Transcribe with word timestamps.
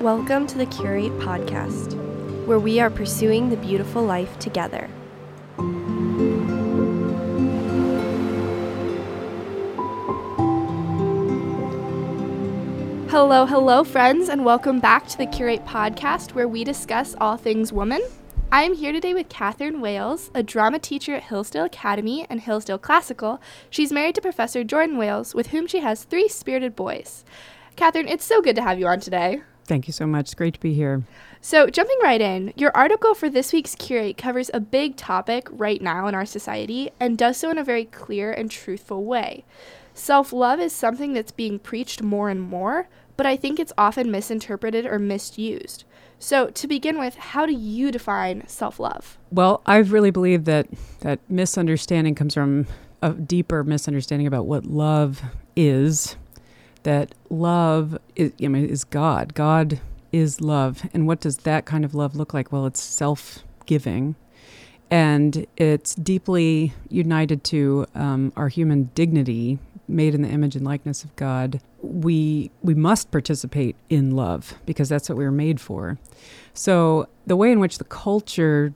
Welcome 0.00 0.48
to 0.48 0.58
the 0.58 0.66
Curate 0.66 1.16
Podcast, 1.20 1.94
where 2.46 2.58
we 2.58 2.80
are 2.80 2.90
pursuing 2.90 3.48
the 3.50 3.56
beautiful 3.56 4.02
life 4.02 4.36
together. 4.40 4.90
Hello, 13.24 13.46
hello, 13.46 13.84
friends, 13.84 14.28
and 14.28 14.44
welcome 14.44 14.80
back 14.80 15.06
to 15.06 15.16
the 15.16 15.26
Curate 15.26 15.64
Podcast, 15.64 16.34
where 16.34 16.48
we 16.48 16.64
discuss 16.64 17.14
all 17.20 17.36
things 17.36 17.72
woman. 17.72 18.02
I 18.50 18.64
am 18.64 18.74
here 18.74 18.90
today 18.90 19.14
with 19.14 19.28
Catherine 19.28 19.80
Wales, 19.80 20.32
a 20.34 20.42
drama 20.42 20.80
teacher 20.80 21.14
at 21.14 21.22
Hillsdale 21.22 21.66
Academy 21.66 22.26
and 22.28 22.40
Hillsdale 22.40 22.78
Classical. 22.78 23.40
She's 23.70 23.92
married 23.92 24.16
to 24.16 24.20
Professor 24.20 24.64
Jordan 24.64 24.98
Wales, 24.98 25.36
with 25.36 25.50
whom 25.50 25.68
she 25.68 25.78
has 25.78 26.02
three 26.02 26.26
spirited 26.26 26.74
boys. 26.74 27.24
Catherine, 27.76 28.08
it's 28.08 28.24
so 28.24 28.42
good 28.42 28.56
to 28.56 28.62
have 28.62 28.80
you 28.80 28.88
on 28.88 28.98
today. 28.98 29.42
Thank 29.66 29.86
you 29.86 29.92
so 29.92 30.04
much. 30.04 30.24
It's 30.24 30.34
great 30.34 30.54
to 30.54 30.60
be 30.60 30.74
here. 30.74 31.04
So, 31.40 31.68
jumping 31.68 31.98
right 32.02 32.20
in, 32.20 32.52
your 32.56 32.76
article 32.76 33.14
for 33.14 33.30
this 33.30 33.52
week's 33.52 33.76
Curate 33.76 34.18
covers 34.18 34.50
a 34.52 34.58
big 34.58 34.96
topic 34.96 35.46
right 35.52 35.80
now 35.80 36.08
in 36.08 36.16
our 36.16 36.26
society 36.26 36.90
and 36.98 37.16
does 37.16 37.36
so 37.36 37.50
in 37.50 37.58
a 37.58 37.64
very 37.64 37.84
clear 37.84 38.32
and 38.32 38.50
truthful 38.50 39.04
way. 39.04 39.44
Self 39.94 40.32
love 40.32 40.58
is 40.58 40.72
something 40.72 41.12
that's 41.12 41.32
being 41.32 41.58
preached 41.58 42.02
more 42.02 42.30
and 42.30 42.40
more, 42.40 42.88
but 43.22 43.28
I 43.28 43.36
think 43.36 43.60
it's 43.60 43.72
often 43.78 44.10
misinterpreted 44.10 44.84
or 44.84 44.98
misused. 44.98 45.84
So, 46.18 46.48
to 46.48 46.66
begin 46.66 46.98
with, 46.98 47.14
how 47.14 47.46
do 47.46 47.52
you 47.52 47.92
define 47.92 48.44
self 48.48 48.80
love? 48.80 49.16
Well, 49.30 49.62
I 49.64 49.76
really 49.76 50.10
believe 50.10 50.44
that 50.46 50.66
that 51.02 51.20
misunderstanding 51.28 52.16
comes 52.16 52.34
from 52.34 52.66
a 53.00 53.12
deeper 53.12 53.62
misunderstanding 53.62 54.26
about 54.26 54.46
what 54.46 54.66
love 54.66 55.22
is 55.54 56.16
that 56.82 57.14
love 57.30 57.96
is, 58.16 58.32
I 58.42 58.48
mean, 58.48 58.66
is 58.66 58.82
God. 58.82 59.34
God 59.34 59.80
is 60.10 60.40
love. 60.40 60.82
And 60.92 61.06
what 61.06 61.20
does 61.20 61.36
that 61.38 61.64
kind 61.64 61.84
of 61.84 61.94
love 61.94 62.16
look 62.16 62.34
like? 62.34 62.50
Well, 62.50 62.66
it's 62.66 62.82
self 62.82 63.44
giving. 63.66 64.16
And 64.90 65.46
it's 65.56 65.94
deeply 65.94 66.72
united 66.88 67.44
to 67.44 67.86
um, 67.94 68.32
our 68.34 68.48
human 68.48 68.90
dignity, 68.96 69.60
made 69.86 70.12
in 70.12 70.22
the 70.22 70.28
image 70.28 70.56
and 70.56 70.64
likeness 70.64 71.04
of 71.04 71.14
God. 71.14 71.60
We 71.82 72.50
we 72.62 72.74
must 72.74 73.10
participate 73.10 73.76
in 73.90 74.12
love 74.12 74.54
because 74.66 74.88
that's 74.88 75.08
what 75.08 75.18
we 75.18 75.24
were 75.24 75.30
made 75.32 75.60
for. 75.60 75.98
So 76.54 77.08
the 77.26 77.36
way 77.36 77.50
in 77.50 77.60
which 77.60 77.78
the 77.78 77.84
culture 77.84 78.72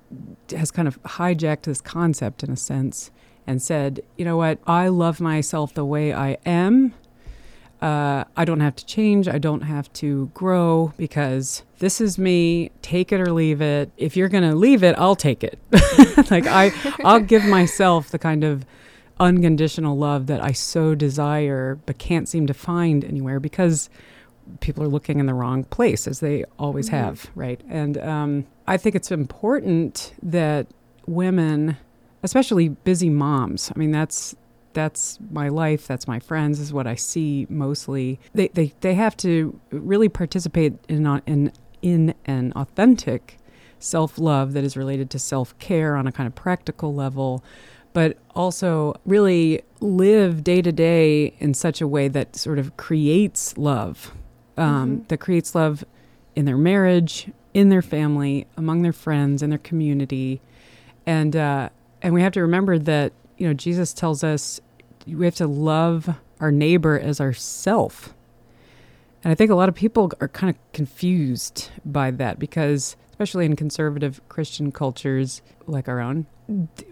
has 0.50 0.70
kind 0.70 0.88
of 0.88 1.00
hijacked 1.02 1.62
this 1.62 1.80
concept 1.80 2.42
in 2.42 2.50
a 2.50 2.56
sense 2.56 3.10
and 3.46 3.62
said, 3.62 4.00
you 4.16 4.24
know 4.24 4.36
what, 4.36 4.58
I 4.66 4.88
love 4.88 5.20
myself 5.20 5.74
the 5.74 5.84
way 5.84 6.12
I 6.12 6.38
am, 6.44 6.94
uh, 7.80 8.24
I 8.36 8.44
don't 8.44 8.60
have 8.60 8.74
to 8.76 8.86
change. 8.86 9.28
I 9.28 9.38
don't 9.38 9.62
have 9.62 9.92
to 9.94 10.30
grow 10.32 10.92
because 10.96 11.62
this 11.78 12.00
is 12.00 12.18
me. 12.18 12.70
Take 12.80 13.12
it 13.12 13.20
or 13.20 13.32
leave 13.32 13.60
it. 13.60 13.90
If 13.96 14.16
you're 14.16 14.28
going 14.28 14.48
to 14.48 14.54
leave 14.54 14.82
it, 14.82 14.94
I'll 14.98 15.16
take 15.16 15.44
it. 15.44 15.58
like 16.30 16.46
I, 16.46 16.72
I'll 17.04 17.20
give 17.20 17.44
myself 17.44 18.10
the 18.10 18.18
kind 18.18 18.44
of 18.44 18.64
unconditional 19.18 19.96
love 19.96 20.26
that 20.26 20.42
I 20.42 20.52
so 20.52 20.94
desire 20.94 21.78
but 21.86 21.98
can't 21.98 22.28
seem 22.28 22.46
to 22.46 22.54
find 22.54 23.04
anywhere 23.04 23.40
because 23.40 23.88
people 24.60 24.82
are 24.82 24.88
looking 24.88 25.18
in 25.18 25.26
the 25.26 25.34
wrong 25.34 25.64
place 25.64 26.06
as 26.06 26.20
they 26.20 26.44
always 26.58 26.86
mm-hmm. 26.86 26.96
have, 26.96 27.30
right? 27.34 27.60
And 27.68 27.98
um, 27.98 28.46
I 28.66 28.76
think 28.76 28.94
it's 28.94 29.10
important 29.10 30.14
that 30.22 30.66
women, 31.06 31.76
especially 32.22 32.68
busy 32.68 33.10
moms, 33.10 33.72
I 33.74 33.78
mean 33.78 33.90
that's 33.90 34.34
that's 34.72 35.18
my 35.30 35.48
life, 35.48 35.86
that's 35.86 36.06
my 36.06 36.20
friends, 36.20 36.60
is 36.60 36.70
what 36.70 36.86
I 36.86 36.96
see 36.96 37.46
mostly. 37.48 38.20
They 38.34 38.48
they, 38.48 38.74
they 38.80 38.94
have 38.94 39.16
to 39.18 39.58
really 39.70 40.08
participate 40.08 40.74
in 40.88 41.06
in 41.26 41.52
in 41.82 42.14
an 42.26 42.52
authentic 42.54 43.38
self-love 43.78 44.52
that 44.54 44.64
is 44.64 44.76
related 44.76 45.10
to 45.10 45.18
self-care 45.18 45.96
on 45.96 46.06
a 46.06 46.12
kind 46.12 46.26
of 46.26 46.34
practical 46.34 46.94
level 46.94 47.44
but 47.96 48.18
also 48.34 48.94
really 49.06 49.62
live 49.80 50.44
day 50.44 50.60
to 50.60 50.70
day 50.70 51.34
in 51.38 51.54
such 51.54 51.80
a 51.80 51.88
way 51.88 52.08
that 52.08 52.36
sort 52.36 52.58
of 52.58 52.76
creates 52.76 53.56
love, 53.56 54.12
um, 54.58 54.98
mm-hmm. 54.98 55.06
that 55.08 55.16
creates 55.16 55.54
love 55.54 55.82
in 56.34 56.44
their 56.44 56.58
marriage, 56.58 57.30
in 57.54 57.70
their 57.70 57.80
family, 57.80 58.46
among 58.54 58.82
their 58.82 58.92
friends, 58.92 59.42
in 59.42 59.48
their 59.48 59.58
community, 59.58 60.42
and 61.06 61.34
uh, 61.34 61.70
and 62.02 62.12
we 62.12 62.20
have 62.20 62.34
to 62.34 62.42
remember 62.42 62.78
that 62.78 63.14
you 63.38 63.48
know 63.48 63.54
Jesus 63.54 63.94
tells 63.94 64.22
us 64.22 64.60
we 65.06 65.24
have 65.24 65.36
to 65.36 65.46
love 65.46 66.16
our 66.38 66.52
neighbor 66.52 67.00
as 67.00 67.18
ourself. 67.18 68.12
And 69.24 69.32
I 69.32 69.34
think 69.34 69.50
a 69.50 69.54
lot 69.54 69.70
of 69.70 69.74
people 69.74 70.12
are 70.20 70.28
kind 70.28 70.50
of 70.50 70.72
confused 70.74 71.70
by 71.82 72.10
that 72.10 72.38
because, 72.38 72.94
especially 73.16 73.46
in 73.46 73.56
conservative 73.56 74.20
Christian 74.28 74.70
cultures 74.70 75.40
like 75.66 75.88
our 75.88 76.00
own, 76.00 76.26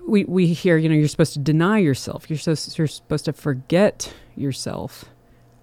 we, 0.09 0.25
we 0.25 0.47
hear, 0.47 0.79
you 0.79 0.89
know, 0.89 0.95
you're 0.95 1.07
supposed 1.07 1.35
to 1.35 1.39
deny 1.39 1.77
yourself. 1.77 2.31
You're, 2.31 2.39
supposed 2.39 2.79
you're 2.79 2.87
supposed 2.87 3.27
to 3.27 3.35
forget 3.35 4.11
yourself. 4.34 5.05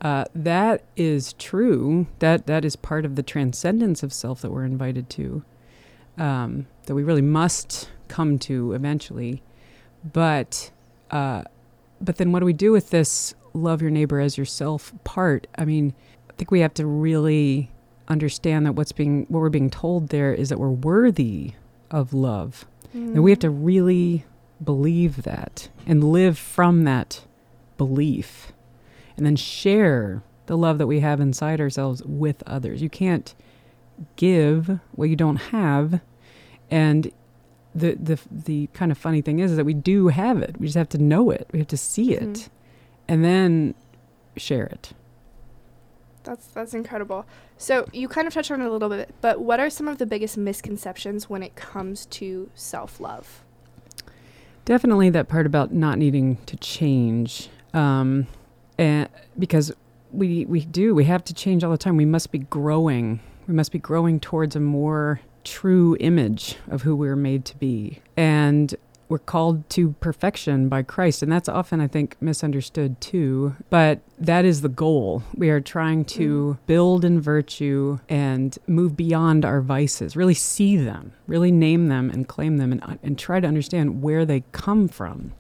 Uh, 0.01 0.25
that 0.35 0.83
is 0.95 1.33
true. 1.33 2.05
That 2.19 2.45
that 2.45 2.63
is 2.63 2.75
part 2.75 3.05
of 3.05 3.15
the 3.15 3.23
transcendence 3.23 4.03
of 4.03 4.13
self 4.13 4.41
that 4.41 4.51
we're 4.51 4.65
invited 4.65 5.09
to, 5.11 5.43
um, 6.19 6.67
that 6.85 6.93
we 6.93 7.01
really 7.01 7.23
must 7.23 7.89
come 8.07 8.37
to 8.39 8.73
eventually. 8.73 9.41
But 10.13 10.69
uh, 11.09 11.43
but 11.99 12.17
then 12.17 12.31
what 12.31 12.39
do 12.39 12.45
we 12.45 12.53
do 12.53 12.71
with 12.71 12.91
this 12.91 13.33
love 13.53 13.81
your 13.81 13.91
neighbor 13.91 14.19
as 14.19 14.37
yourself 14.37 14.93
part? 15.03 15.47
I 15.57 15.65
mean, 15.65 15.95
I 16.29 16.33
think 16.33 16.51
we 16.51 16.59
have 16.59 16.75
to 16.75 16.85
really 16.85 17.71
understand 18.11 18.65
that 18.65 18.73
what's 18.73 18.91
being 18.91 19.25
what 19.29 19.39
we're 19.39 19.49
being 19.49 19.69
told 19.69 20.09
there 20.09 20.33
is 20.33 20.49
that 20.49 20.59
we're 20.59 20.69
worthy 20.69 21.53
of 21.89 22.13
love. 22.13 22.65
Mm. 22.95 23.13
And 23.13 23.23
we 23.23 23.31
have 23.31 23.39
to 23.39 23.49
really 23.49 24.25
believe 24.63 25.23
that 25.23 25.69
and 25.87 26.03
live 26.03 26.37
from 26.37 26.83
that 26.83 27.23
belief 27.77 28.51
and 29.17 29.25
then 29.25 29.35
share 29.35 30.23
the 30.45 30.57
love 30.57 30.77
that 30.77 30.87
we 30.87 30.99
have 30.99 31.19
inside 31.19 31.59
ourselves 31.59 32.03
with 32.05 32.43
others. 32.45 32.81
You 32.81 32.89
can't 32.89 33.33
give 34.15 34.79
what 34.93 35.09
you 35.09 35.15
don't 35.15 35.37
have 35.37 36.01
and 36.69 37.11
the 37.73 37.95
the 37.95 38.19
the 38.29 38.67
kind 38.73 38.91
of 38.91 38.97
funny 38.97 39.21
thing 39.21 39.39
is, 39.39 39.51
is 39.51 39.57
that 39.57 39.65
we 39.65 39.73
do 39.73 40.07
have 40.07 40.41
it. 40.41 40.59
We 40.59 40.67
just 40.67 40.77
have 40.77 40.89
to 40.89 40.97
know 40.97 41.29
it. 41.29 41.47
We 41.51 41.59
have 41.59 41.67
to 41.69 41.77
see 41.77 42.13
it, 42.13 42.21
mm-hmm. 42.23 42.51
and 43.07 43.23
then 43.23 43.75
share 44.35 44.65
it. 44.65 44.91
That's 46.23 46.47
that's 46.47 46.73
incredible. 46.73 47.25
So 47.57 47.87
you 47.91 48.07
kind 48.07 48.27
of 48.27 48.33
touched 48.33 48.51
on 48.51 48.61
it 48.61 48.65
a 48.65 48.71
little 48.71 48.89
bit, 48.89 49.13
but 49.21 49.41
what 49.41 49.59
are 49.59 49.69
some 49.69 49.87
of 49.87 49.97
the 49.97 50.05
biggest 50.05 50.37
misconceptions 50.37 51.29
when 51.29 51.43
it 51.43 51.55
comes 51.55 52.05
to 52.07 52.49
self 52.55 52.99
love? 52.99 53.43
Definitely 54.65 55.09
that 55.11 55.27
part 55.27 55.45
about 55.45 55.73
not 55.73 55.97
needing 55.97 56.37
to 56.45 56.55
change, 56.57 57.49
um, 57.73 58.27
and 58.77 59.09
because 59.37 59.71
we 60.11 60.45
we 60.45 60.65
do 60.65 60.93
we 60.93 61.05
have 61.05 61.23
to 61.25 61.33
change 61.33 61.63
all 61.63 61.71
the 61.71 61.77
time. 61.77 61.97
We 61.97 62.05
must 62.05 62.31
be 62.31 62.39
growing. 62.39 63.19
We 63.47 63.53
must 63.53 63.71
be 63.71 63.79
growing 63.79 64.19
towards 64.19 64.55
a 64.55 64.59
more 64.59 65.21
true 65.43 65.97
image 65.99 66.57
of 66.69 66.83
who 66.83 66.95
we're 66.95 67.15
made 67.15 67.45
to 67.45 67.57
be. 67.57 67.99
And 68.15 68.75
we're 69.11 69.19
called 69.19 69.69
to 69.69 69.91
perfection 69.99 70.69
by 70.69 70.81
Christ. 70.81 71.21
And 71.21 71.29
that's 71.29 71.49
often, 71.49 71.81
I 71.81 71.87
think, 71.87 72.15
misunderstood 72.21 73.01
too. 73.01 73.57
But 73.69 73.99
that 74.17 74.45
is 74.45 74.61
the 74.61 74.69
goal. 74.69 75.21
We 75.35 75.49
are 75.49 75.59
trying 75.59 76.05
to 76.05 76.57
mm. 76.57 76.65
build 76.65 77.03
in 77.03 77.19
virtue 77.19 77.99
and 78.07 78.57
move 78.67 78.95
beyond 78.95 79.43
our 79.43 79.59
vices, 79.59 80.15
really 80.15 80.33
see 80.33 80.77
them, 80.77 81.11
really 81.27 81.51
name 81.51 81.89
them 81.89 82.09
and 82.09 82.25
claim 82.25 82.55
them, 82.55 82.71
and, 82.71 82.99
and 83.03 83.19
try 83.19 83.41
to 83.41 83.47
understand 83.47 84.01
where 84.01 84.25
they 84.25 84.45
come 84.53 84.87
from. 84.87 85.33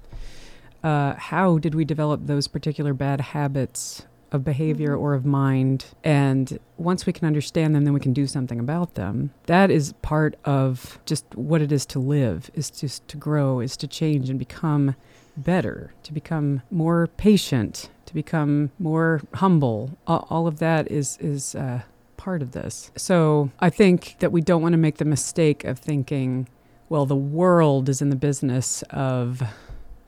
Uh, 0.83 1.13
how 1.15 1.57
did 1.57 1.73
we 1.73 1.85
develop 1.85 2.25
those 2.25 2.47
particular 2.47 2.93
bad 2.93 3.21
habits 3.21 4.05
of 4.31 4.43
behavior 4.43 4.91
mm-hmm. 4.91 5.03
or 5.03 5.13
of 5.13 5.25
mind. 5.25 5.85
And 6.03 6.59
once 6.77 7.05
we 7.05 7.13
can 7.13 7.27
understand 7.27 7.75
them, 7.75 7.83
then 7.83 7.93
we 7.93 7.99
can 7.99 8.13
do 8.13 8.27
something 8.27 8.59
about 8.59 8.95
them. 8.95 9.31
That 9.45 9.69
is 9.69 9.93
part 10.01 10.35
of 10.45 10.99
just 11.05 11.25
what 11.35 11.61
it 11.61 11.71
is 11.71 11.85
to 11.87 11.99
live, 11.99 12.49
is 12.53 12.69
just 12.69 13.07
to 13.09 13.17
grow, 13.17 13.59
is 13.59 13.77
to 13.77 13.87
change 13.87 14.29
and 14.29 14.39
become 14.39 14.95
better, 15.37 15.93
to 16.03 16.13
become 16.13 16.61
more 16.69 17.07
patient, 17.17 17.89
to 18.05 18.13
become 18.13 18.71
more 18.79 19.21
humble. 19.35 19.97
All, 20.07 20.47
of 20.47 20.59
that 20.59 20.91
is, 20.91 21.17
is 21.21 21.55
uh, 21.55 21.81
part 22.17 22.41
of 22.41 22.51
this. 22.51 22.91
So 22.95 23.49
I 23.59 23.69
think 23.69 24.17
that 24.19 24.31
we 24.31 24.41
don't 24.41 24.61
want 24.61 24.73
to 24.73 24.77
make 24.77 24.97
the 24.97 25.05
mistake 25.05 25.63
of 25.63 25.79
thinking, 25.79 26.47
well, 26.89 27.05
the 27.05 27.15
world 27.15 27.87
is 27.87 28.01
in 28.01 28.09
the 28.09 28.15
business 28.15 28.83
of 28.89 29.41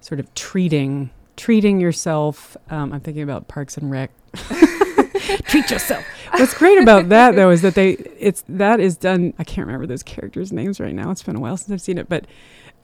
sort 0.02 0.20
of 0.20 0.34
treating 0.36 1.12
treating 1.38 1.80
yourself. 1.80 2.56
Um, 2.70 2.94
I'm 2.94 3.00
thinking 3.02 3.24
about 3.24 3.48
Parks 3.48 3.78
and 3.78 3.90
Rec. 3.92 4.12
treat 5.46 5.70
yourself. 5.70 6.04
What's 6.32 6.54
great 6.58 6.80
about 6.82 7.10
that 7.10 7.36
though 7.36 7.50
is 7.52 7.62
that 7.62 7.76
they 7.76 7.92
it's 8.20 8.44
that 8.50 8.80
is 8.80 8.98
done. 8.98 9.34
I 9.40 9.44
can't 9.44 9.66
remember 9.68 9.86
those 9.86 10.04
characters' 10.04 10.52
names 10.52 10.80
right 10.80 10.94
now. 10.96 11.12
It's 11.12 11.24
been 11.24 11.36
a 11.36 11.40
while 11.40 11.58
since 11.58 11.72
I've 11.72 11.82
seen 11.82 11.98
it, 11.98 12.10
but 12.10 12.26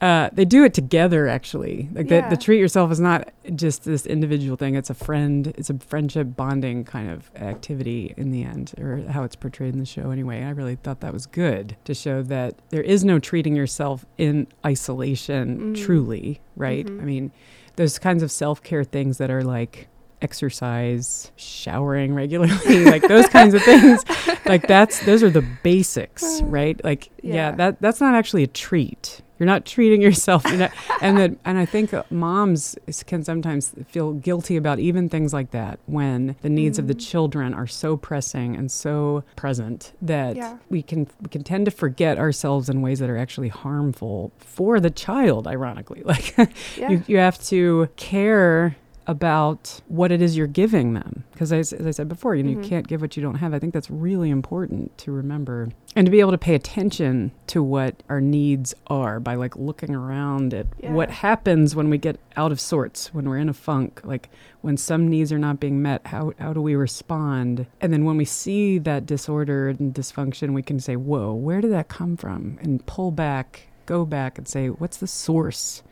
uh, 0.00 0.30
they 0.32 0.46
do 0.46 0.64
it 0.64 0.72
together 0.72 1.28
actually. 1.28 1.88
Like 1.92 2.08
Yeah. 2.08 2.28
the, 2.28 2.36
the 2.36 2.42
treat 2.42 2.58
yourself 2.58 2.90
is 2.90 3.00
not 3.00 3.28
just 3.54 3.84
this 3.84 4.06
individual 4.06 4.56
thing. 4.56 4.74
It's 4.74 4.88
a 4.88 4.94
friend. 4.94 5.48
It's 5.58 5.68
a 5.68 5.78
friendship 5.78 6.28
bonding 6.36 6.84
kind 6.84 7.10
of 7.10 7.30
activity 7.36 8.14
in 8.16 8.30
the 8.30 8.44
end, 8.44 8.72
or 8.78 9.02
how 9.10 9.24
it's 9.24 9.36
portrayed 9.36 9.74
in 9.74 9.80
the 9.80 9.84
show. 9.86 10.10
Anyway, 10.10 10.42
I 10.42 10.50
really 10.50 10.76
thought 10.76 11.00
that 11.00 11.12
was 11.12 11.26
good 11.26 11.76
to 11.84 11.92
show 11.94 12.22
that 12.22 12.54
there 12.70 12.82
is 12.82 13.04
no 13.04 13.18
treating 13.18 13.54
yourself 13.56 14.06
in 14.16 14.46
isolation. 14.64 15.74
Mm. 15.74 15.84
Truly, 15.84 16.40
right? 16.56 16.86
Mhm. 16.86 17.02
I 17.02 17.04
mean, 17.04 17.32
those 17.80 17.98
kinds 17.98 18.22
of 18.22 18.30
self 18.30 18.62
care 18.62 18.84
things 18.84 19.16
that 19.16 19.30
are 19.30 19.42
like 19.42 19.88
exercise, 20.22 21.30
showering 21.36 22.14
regularly, 22.14 22.84
like 22.90 23.02
those 23.02 23.26
kinds 23.26 23.54
of 23.54 23.62
things. 23.62 24.04
Like 24.46 24.66
that's 24.66 25.04
those 25.06 25.22
are 25.22 25.30
the 25.30 25.42
basics, 25.62 26.40
right? 26.44 26.82
Like 26.84 27.10
yeah. 27.22 27.34
Yeah. 27.34 27.50
that 27.52 27.80
that's 27.80 28.00
not 28.00 28.14
actually 28.14 28.42
a 28.42 28.46
treat. 28.48 29.22
You're 29.38 29.46
not 29.46 29.64
treating 29.64 30.02
yourself. 30.08 30.44
You're 30.44 30.56
not, 30.58 30.72
and 31.00 31.16
that 31.16 31.30
and 31.46 31.56
I 31.56 31.64
think 31.64 31.94
uh, 31.94 32.02
moms 32.10 32.76
can 33.06 33.24
sometimes 33.24 33.74
feel 33.88 34.12
guilty 34.12 34.56
about 34.56 34.78
even 34.80 35.08
things 35.08 35.32
like 35.32 35.52
that 35.52 35.78
when 35.86 36.36
the 36.42 36.50
needs 36.50 36.78
of 36.78 36.88
the 36.88 36.94
Mhm. 36.94 37.08
children 37.10 37.54
are 37.54 37.66
so 37.66 37.96
pressing 37.96 38.54
and 38.56 38.70
so 38.70 39.24
present 39.36 39.92
that 40.02 40.36
Yeah. 40.36 40.58
we 40.68 40.82
can 40.82 41.06
we 41.22 41.28
can 41.30 41.42
tend 41.42 41.64
to 41.64 41.70
forget 41.70 42.18
ourselves 42.18 42.68
in 42.68 42.82
ways 42.82 42.98
that 42.98 43.08
are 43.08 43.16
actually 43.16 43.48
harmful 43.48 44.30
for 44.38 44.78
the 44.80 44.90
child. 44.90 45.46
Ironically, 45.46 46.02
like 46.04 46.34
Yeah. 46.76 46.90
you, 46.90 47.02
you 47.06 47.16
have 47.18 47.42
to 47.44 47.88
care 47.96 48.76
about 49.06 49.80
what 49.88 50.12
it 50.12 50.20
is 50.22 50.36
you're 50.36 50.46
giving 50.46 50.94
them. 50.94 51.24
Because 51.32 51.52
as, 51.52 51.72
as 51.72 51.86
i 51.86 51.90
said 51.90 52.08
before 52.08 52.34
you 52.34 52.42
know 52.42 52.50
Mhm. 52.50 52.62
you 52.62 52.68
can't 52.68 52.86
give 52.86 53.00
what 53.00 53.16
you 53.16 53.22
don't 53.22 53.36
have. 53.36 53.54
I 53.54 53.58
think 53.58 53.72
that's 53.74 53.90
really 53.90 54.30
important 54.30 54.96
to 54.98 55.10
remember 55.12 55.70
and 55.96 56.06
to 56.06 56.10
be 56.12 56.20
able 56.20 56.30
to 56.30 56.38
pay 56.38 56.54
attention 56.54 57.32
to 57.48 57.62
what 57.62 58.02
our 58.08 58.20
needs 58.20 58.74
are 58.86 59.18
by 59.18 59.34
like 59.34 59.56
looking 59.56 59.92
around 59.94 60.54
at 60.54 60.66
what 60.82 61.10
happens 61.10 61.74
when 61.74 61.90
we 61.90 61.98
get 61.98 62.16
out 62.36 62.52
of 62.52 62.60
sorts 62.60 63.12
when 63.12 63.28
we're 63.28 63.38
in 63.38 63.48
a 63.48 63.52
funk 63.52 64.00
like 64.04 64.28
when 64.60 64.76
some 64.76 65.08
needs 65.08 65.32
are 65.32 65.38
not 65.38 65.58
being 65.58 65.82
met 65.82 66.06
how, 66.06 66.32
how 66.38 66.52
do 66.52 66.60
we 66.62 66.74
respond? 66.76 67.66
And 67.80 67.92
then 67.92 68.04
when 68.04 68.16
we 68.16 68.24
see 68.24 68.78
that 68.78 69.04
disorder 69.06 69.68
and 69.70 69.92
dysfunction 69.94 70.52
we 70.52 70.62
can 70.62 70.78
say 70.78 70.94
whoa 70.94 71.32
where 71.32 71.60
did 71.60 71.72
that 71.72 71.88
come 71.88 72.16
from? 72.16 72.58
and 72.62 72.84
pull 72.86 73.10
back 73.10 73.66
go 73.86 74.04
back 74.04 74.38
and 74.38 74.46
say 74.46 74.68
what's 74.68 74.98
the 74.98 75.06
source 75.08 75.82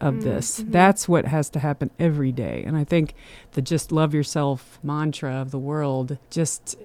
of 0.00 0.14
Mm, 0.14 0.22
this. 0.22 0.60
mhm. 0.62 0.72
That's 0.72 1.08
what 1.08 1.26
has 1.26 1.50
to 1.50 1.58
happen 1.58 1.90
every 1.98 2.32
day. 2.32 2.62
And 2.66 2.76
I 2.76 2.84
think 2.84 3.14
the 3.52 3.62
just 3.62 3.92
love 3.92 4.14
yourself 4.14 4.78
mantra 4.82 5.34
of 5.34 5.50
the 5.50 5.58
world 5.58 6.18
just 6.30 6.76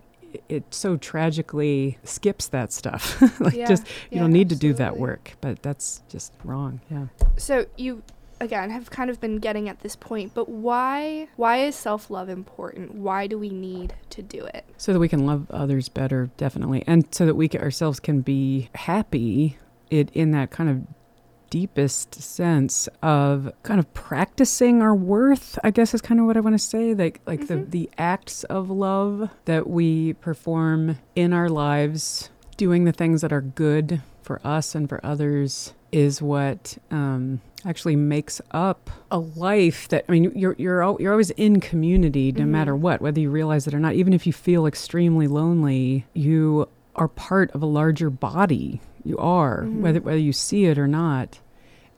it 0.50 0.66
so 0.74 0.98
tragically 0.98 1.98
skips 2.04 2.48
that 2.50 2.74
stuff. 2.74 3.22
like 3.40 3.54
Yeah, 3.56 3.68
just 3.68 3.88
you 3.88 3.92
yeah, 4.12 4.20
don't 4.22 4.34
need 4.34 4.50
to 4.50 4.56
do 4.56 4.74
that 4.74 4.98
work, 4.98 5.34
but 5.40 5.62
that's 5.62 6.02
just 6.10 6.34
wrong. 6.44 6.82
Yeah. 6.92 7.06
So 7.38 7.66
you 7.78 8.04
again 8.42 8.70
have 8.70 8.90
kind 8.90 9.10
of 9.10 9.22
been 9.22 9.38
getting 9.38 9.70
at 9.70 9.80
this 9.80 9.96
point, 9.96 10.34
but 10.34 10.50
why 10.50 11.30
why 11.38 11.60
is 11.60 11.74
self-love 11.76 12.28
important? 12.28 12.96
Why 12.96 13.28
do 13.28 13.40
we 13.40 13.48
need 13.50 13.94
to 14.10 14.22
do 14.22 14.44
it? 14.44 14.66
So 14.78 14.92
that 14.92 15.00
we 15.00 15.08
can 15.08 15.26
love 15.26 15.50
others 15.52 15.88
better, 15.88 16.30
definitely. 16.36 16.84
And 16.86 17.08
so 17.16 17.26
that 17.26 17.36
we 17.36 17.48
ca- 17.48 17.60
ourselves 17.60 18.02
can 18.02 18.20
be 18.20 18.70
happy 18.76 19.58
it 19.90 20.10
in 20.14 20.32
that 20.32 20.52
kind 20.52 20.70
of 20.70 20.82
deepest 21.56 22.22
sense 22.22 22.90
of 23.02 23.50
kind 23.64 23.80
of 23.80 23.88
practicing 23.94 24.82
our 24.82 24.94
worth 24.94 25.58
i 25.64 25.72
guess 25.72 25.94
is 25.94 26.02
kind 26.02 26.20
of 26.20 26.26
what 26.26 26.36
i 26.36 26.40
want 26.42 26.54
to 26.54 26.60
say 26.60 26.94
like 26.94 27.22
like 27.26 27.48
the 27.48 27.56
Mhm. 27.56 27.72
the 27.72 27.90
acts 27.98 28.44
of 28.46 28.70
love 28.70 29.30
that 29.46 29.70
we 29.70 30.12
perform 30.28 30.98
in 31.16 31.32
our 31.32 31.48
lives 31.48 32.30
doing 32.58 32.84
the 32.84 32.92
things 32.92 33.22
that 33.22 33.32
are 33.32 33.42
good 33.42 34.02
for 34.22 34.42
us 34.44 34.76
and 34.76 34.90
for 34.90 35.00
others 35.06 35.74
is 35.94 36.22
what 36.22 36.78
um, 36.92 37.40
actually 37.64 37.96
makes 37.96 38.42
up 38.52 38.90
a 39.10 39.20
life 39.20 39.88
that 39.88 40.04
I 40.10 40.12
mean 40.12 40.32
you're 40.36 40.56
you're 40.58 40.82
al- 40.84 40.98
you're 41.00 41.14
always 41.14 41.32
in 41.32 41.62
community 41.62 42.34
no 42.34 42.44
Mhm. 42.44 42.48
matter 42.58 42.76
what 42.76 43.00
whether 43.02 43.22
you 43.22 43.30
realize 43.30 43.66
it 43.66 43.74
or 43.74 43.80
not 43.80 43.94
even 43.94 44.12
if 44.12 44.28
you 44.28 44.34
feel 44.34 44.66
extremely 44.66 45.28
lonely 45.28 46.06
you 46.14 46.68
are 46.98 47.08
part 47.08 47.50
of 47.52 47.64
a 47.64 47.66
larger 47.80 48.10
body 48.10 48.82
you 49.06 49.18
are 49.18 49.64
Mhm. 49.64 49.80
whether 49.84 50.02
whether 50.02 50.20
you 50.30 50.34
see 50.34 50.66
it 50.66 50.78
or 50.78 50.88
not 50.88 51.40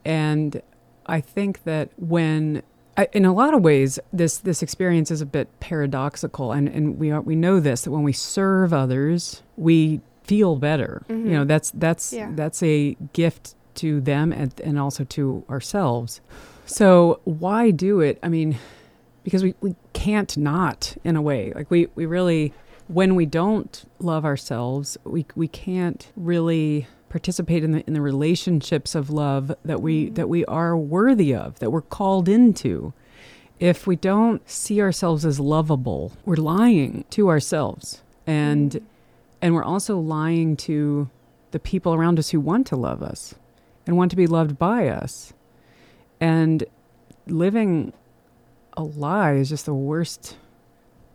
and 0.08 0.60
I 1.06 1.20
think 1.20 1.62
that 1.64 1.90
when 1.96 2.62
in 3.12 3.24
a 3.24 3.32
lot 3.32 3.54
of 3.54 3.62
ways, 3.62 4.00
this 4.12 4.38
this 4.38 4.60
experience 4.62 5.10
is 5.12 5.20
a 5.20 5.26
bit 5.26 5.48
paradoxical, 5.60 6.50
and, 6.52 6.68
and 6.68 6.98
we 6.98 7.12
are, 7.12 7.20
we 7.20 7.36
know 7.36 7.60
this 7.60 7.82
that 7.82 7.92
when 7.92 8.02
we 8.02 8.12
serve 8.12 8.72
others, 8.72 9.42
we 9.56 10.00
feel 10.24 10.56
better. 10.56 11.02
You 11.08 11.14
know, 11.16 11.44
Mhm. 11.44 11.48
that's 11.48 11.70
that's 11.70 12.12
Yeah. 12.12 12.30
that's 12.34 12.62
a 12.62 12.96
gift 13.12 13.54
to 13.76 14.00
them 14.00 14.32
and 14.32 14.52
and 14.64 14.78
also 14.78 15.04
to 15.04 15.44
ourselves. 15.48 16.20
So 16.66 17.20
why 17.24 17.70
do 17.70 18.00
it? 18.00 18.18
I 18.22 18.28
mean, 18.28 18.58
because 19.24 19.42
we, 19.44 19.54
we 19.60 19.74
can't 19.92 20.36
not 20.36 20.96
in 21.04 21.14
a 21.16 21.22
way. 21.22 21.52
Like 21.54 21.70
we, 21.70 21.86
we 21.94 22.04
really 22.04 22.52
when 22.88 23.14
we 23.14 23.26
don't 23.26 23.84
love 24.00 24.24
ourselves, 24.24 24.98
we 25.04 25.24
we 25.36 25.46
can't 25.48 26.10
really 26.16 26.88
participate 27.08 27.64
in 27.64 27.72
the 27.72 27.86
in 27.86 27.94
the 27.94 28.00
relationships 28.00 28.94
of 28.94 29.10
love 29.10 29.52
that 29.64 29.80
we 29.80 30.06
Mhm. 30.10 30.14
that 30.16 30.28
we 30.28 30.44
are 30.46 30.76
worthy 30.76 31.34
of, 31.34 31.58
that 31.60 31.70
we're 31.70 31.80
called 31.82 32.28
into. 32.28 32.92
If 33.58 33.86
we 33.86 33.96
don't 33.96 34.48
see 34.48 34.80
ourselves 34.80 35.24
as 35.26 35.40
lovable, 35.40 36.12
we're 36.24 36.36
lying 36.36 37.04
to 37.10 37.28
ourselves. 37.28 38.02
And 38.26 38.72
Mm. 38.72 38.82
and 39.42 39.54
we're 39.54 39.64
also 39.64 39.98
lying 39.98 40.56
to 40.56 41.08
the 41.50 41.58
people 41.58 41.94
around 41.94 42.18
us 42.18 42.30
who 42.30 42.40
want 42.40 42.66
to 42.68 42.76
love 42.76 43.02
us 43.02 43.34
and 43.86 43.96
want 43.96 44.10
to 44.10 44.16
be 44.16 44.26
loved 44.26 44.58
by 44.58 44.88
us. 44.88 45.32
And 46.20 46.64
living 47.26 47.92
a 48.76 48.82
lie 48.82 49.32
is 49.34 49.48
just 49.48 49.66
the 49.66 49.74
worst 49.74 50.36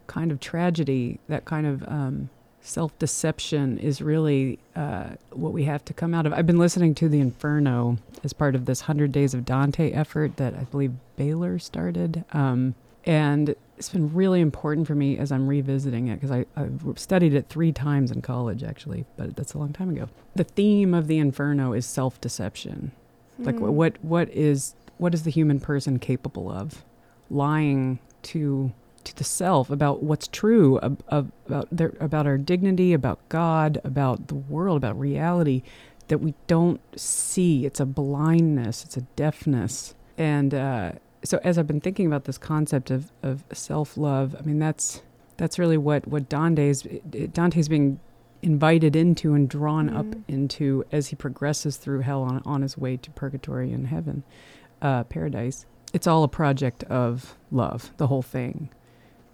kind 0.07 0.31
of 0.31 0.39
tragedy. 0.39 1.19
That 1.27 1.45
kind 1.45 1.65
of 1.67 1.83
um, 1.87 2.29
self 2.63 2.98
deception 2.98 3.77
is 3.77 4.01
really 4.01 4.57
uh, 4.75 5.10
what 5.31 5.51
we 5.54 5.65
have 5.65 5.83
to 5.86 5.94
come 5.94 6.13
out 6.13 6.25
of. 6.25 6.33
I've 6.33 6.48
been 6.48 6.57
listening 6.57 6.95
to 6.95 7.10
The 7.10 7.19
Inferno 7.19 7.98
as 8.24 8.33
part 8.33 8.56
of 8.56 8.65
this 8.65 8.81
100 8.83 9.12
Days 9.12 9.33
of 9.33 9.45
Dante 9.45 9.92
effort 9.92 10.38
that 10.38 10.54
I 10.56 10.63
believe 10.63 10.94
Baylor 11.18 11.60
started. 11.60 12.24
Um, 12.33 12.74
and 13.06 13.54
it's 13.77 13.89
been 13.89 14.13
really 14.13 14.39
important 14.39 14.88
for 14.88 14.95
me 14.95 15.18
as 15.18 15.30
I'm 15.31 15.45
revisiting 15.48 16.07
it 16.07 16.15
because 16.15 16.31
I 16.31 16.45
I've 16.56 16.81
studied 16.98 17.33
it 17.33 17.50
three 17.50 17.74
times 17.74 18.12
in 18.12 18.21
college 18.21 18.63
actually, 18.63 19.03
but 19.17 19.36
that's 19.36 19.53
a 19.53 19.58
long 19.58 19.74
time 19.74 19.89
ago. 19.89 20.08
The 20.36 20.46
theme 20.46 20.93
of 20.93 21.08
the 21.08 21.17
Inferno 21.17 21.74
is 21.74 21.86
self-deception. 21.86 22.93
Like 23.39 23.55
Mm. 23.55 23.60
wh- 23.67 23.74
what 23.74 23.98
what 24.03 24.29
is 24.29 24.74
what 25.00 25.13
is 25.13 25.24
the 25.24 25.32
human 25.32 25.60
person 25.60 26.00
capable 26.00 26.50
of? 26.50 26.86
Lying 27.29 28.00
to 28.24 28.72
to 29.05 29.15
the 29.15 29.24
self 29.24 29.69
about 29.69 30.03
what's 30.03 30.27
true 30.27 30.79
ab- 30.81 31.03
ab- 31.12 31.31
about 31.48 31.67
their 31.72 31.93
about 32.00 32.25
our 32.27 32.38
dignity, 32.38 32.93
about 32.93 33.19
God, 33.29 33.79
about 33.83 34.27
the 34.27 34.36
world, 34.36 34.77
about 34.77 35.00
reality 35.00 35.63
that 36.10 36.19
we 36.19 36.33
don't 36.48 36.81
see. 37.00 37.65
It's 37.65 37.79
a 37.79 37.86
blindness. 37.86 38.83
It's 38.83 38.98
a 38.98 39.01
deafness. 39.15 39.95
And 40.17 40.53
uh, 40.53 40.91
so, 41.24 41.39
as 41.43 41.57
I've 41.57 41.67
been 41.67 41.81
thinking 41.81 42.05
about 42.05 42.25
this 42.25 42.38
concept 42.38 42.91
of, 42.91 43.12
of 43.22 43.43
self 43.53 43.98
love, 43.98 44.36
I 44.38 44.41
mean 44.43 44.60
that's 44.60 45.01
that's 45.38 45.57
really 45.57 45.77
what 45.77 46.07
what 46.07 46.29
Dante's 46.29 46.83
Dante's 47.33 47.67
being 47.69 48.00
invited 48.41 48.95
into 48.95 49.33
and 49.33 49.48
drawn 49.48 49.89
up 49.89 50.05
Mm. 50.05 50.24
into 50.27 50.83
as 50.91 51.07
he 51.07 51.15
progresses 51.15 51.77
through 51.77 52.01
hell 52.01 52.24
on 52.24 52.41
on 52.45 52.62
his 52.62 52.77
way 52.77 52.98
to 52.98 53.10
purgatory 53.12 53.72
and 53.72 53.88
heaven, 53.88 54.24
uh, 54.81 55.03
paradise. 55.05 55.65
It's 55.93 56.07
all 56.07 56.24
a 56.24 56.27
project 56.27 56.83
of 56.86 57.38
love, 57.51 57.91
the 57.98 58.07
whole 58.07 58.22
thing. 58.24 58.69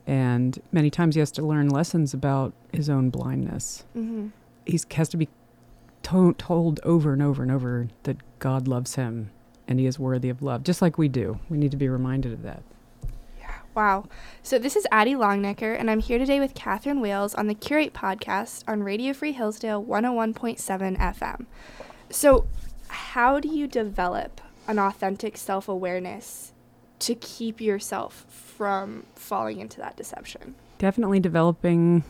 And 0.10 0.60
many 0.72 0.90
times 0.90 1.14
he 1.14 1.20
has 1.20 1.32
to 1.34 1.46
learn 1.46 1.70
lessons 1.70 2.16
about 2.16 2.54
his 2.74 2.90
own 2.90 3.12
blindness. 3.12 3.86
Mhm. 3.96 4.32
He 4.66 4.80
has 4.94 5.08
to 5.10 5.18
be 5.18 5.30
to- 6.02 6.34
told 6.34 6.80
over 6.84 7.14
and 7.14 7.22
over 7.22 7.44
and 7.44 7.52
over 7.52 7.90
that 8.04 8.18
God 8.40 8.68
loves 8.68 8.96
him 8.96 9.30
and 9.68 9.80
he 9.80 9.86
is 9.86 10.00
worthy 10.00 10.30
of 10.30 10.42
love, 10.42 10.64
just 10.64 10.82
like 10.82 10.98
we 10.98 11.08
do. 11.10 11.38
We 11.48 11.58
need 11.60 11.70
to 11.70 11.78
be 11.78 11.88
reminded 11.88 12.34
of 12.34 12.42
that. 12.42 12.64
Yeah. 13.40 13.52
Wow. 13.76 14.06
So 14.42 14.58
this 14.58 14.76
is 14.76 14.88
Addie 14.92 15.14
Longnecker, 15.14 15.78
and 15.80 15.92
I'm 15.92 16.00
here 16.00 16.18
today 16.18 16.40
with 16.40 16.56
Catherine 16.56 17.02
Wales 17.02 17.36
on 17.36 17.46
the 17.46 17.54
Curate 17.54 17.94
podcast 17.94 18.64
on 18.68 18.82
Radio 18.82 19.14
Free 19.14 19.34
Hillsdale 19.34 19.84
101.7 19.84 20.96
FM. 20.98 21.46
So, 22.10 22.48
how 22.88 23.40
do 23.40 23.48
you 23.48 23.68
develop 23.68 24.42
an 24.68 24.80
authentic 24.80 25.38
self 25.38 25.70
awareness 25.70 26.52
to 27.00 27.16
keep 27.16 27.62
yourself 27.62 28.26
from 28.30 29.06
falling 29.16 29.60
into 29.60 29.78
that 29.80 29.96
deception? 29.96 30.56
Definitely 30.78 31.20
developing 31.20 32.04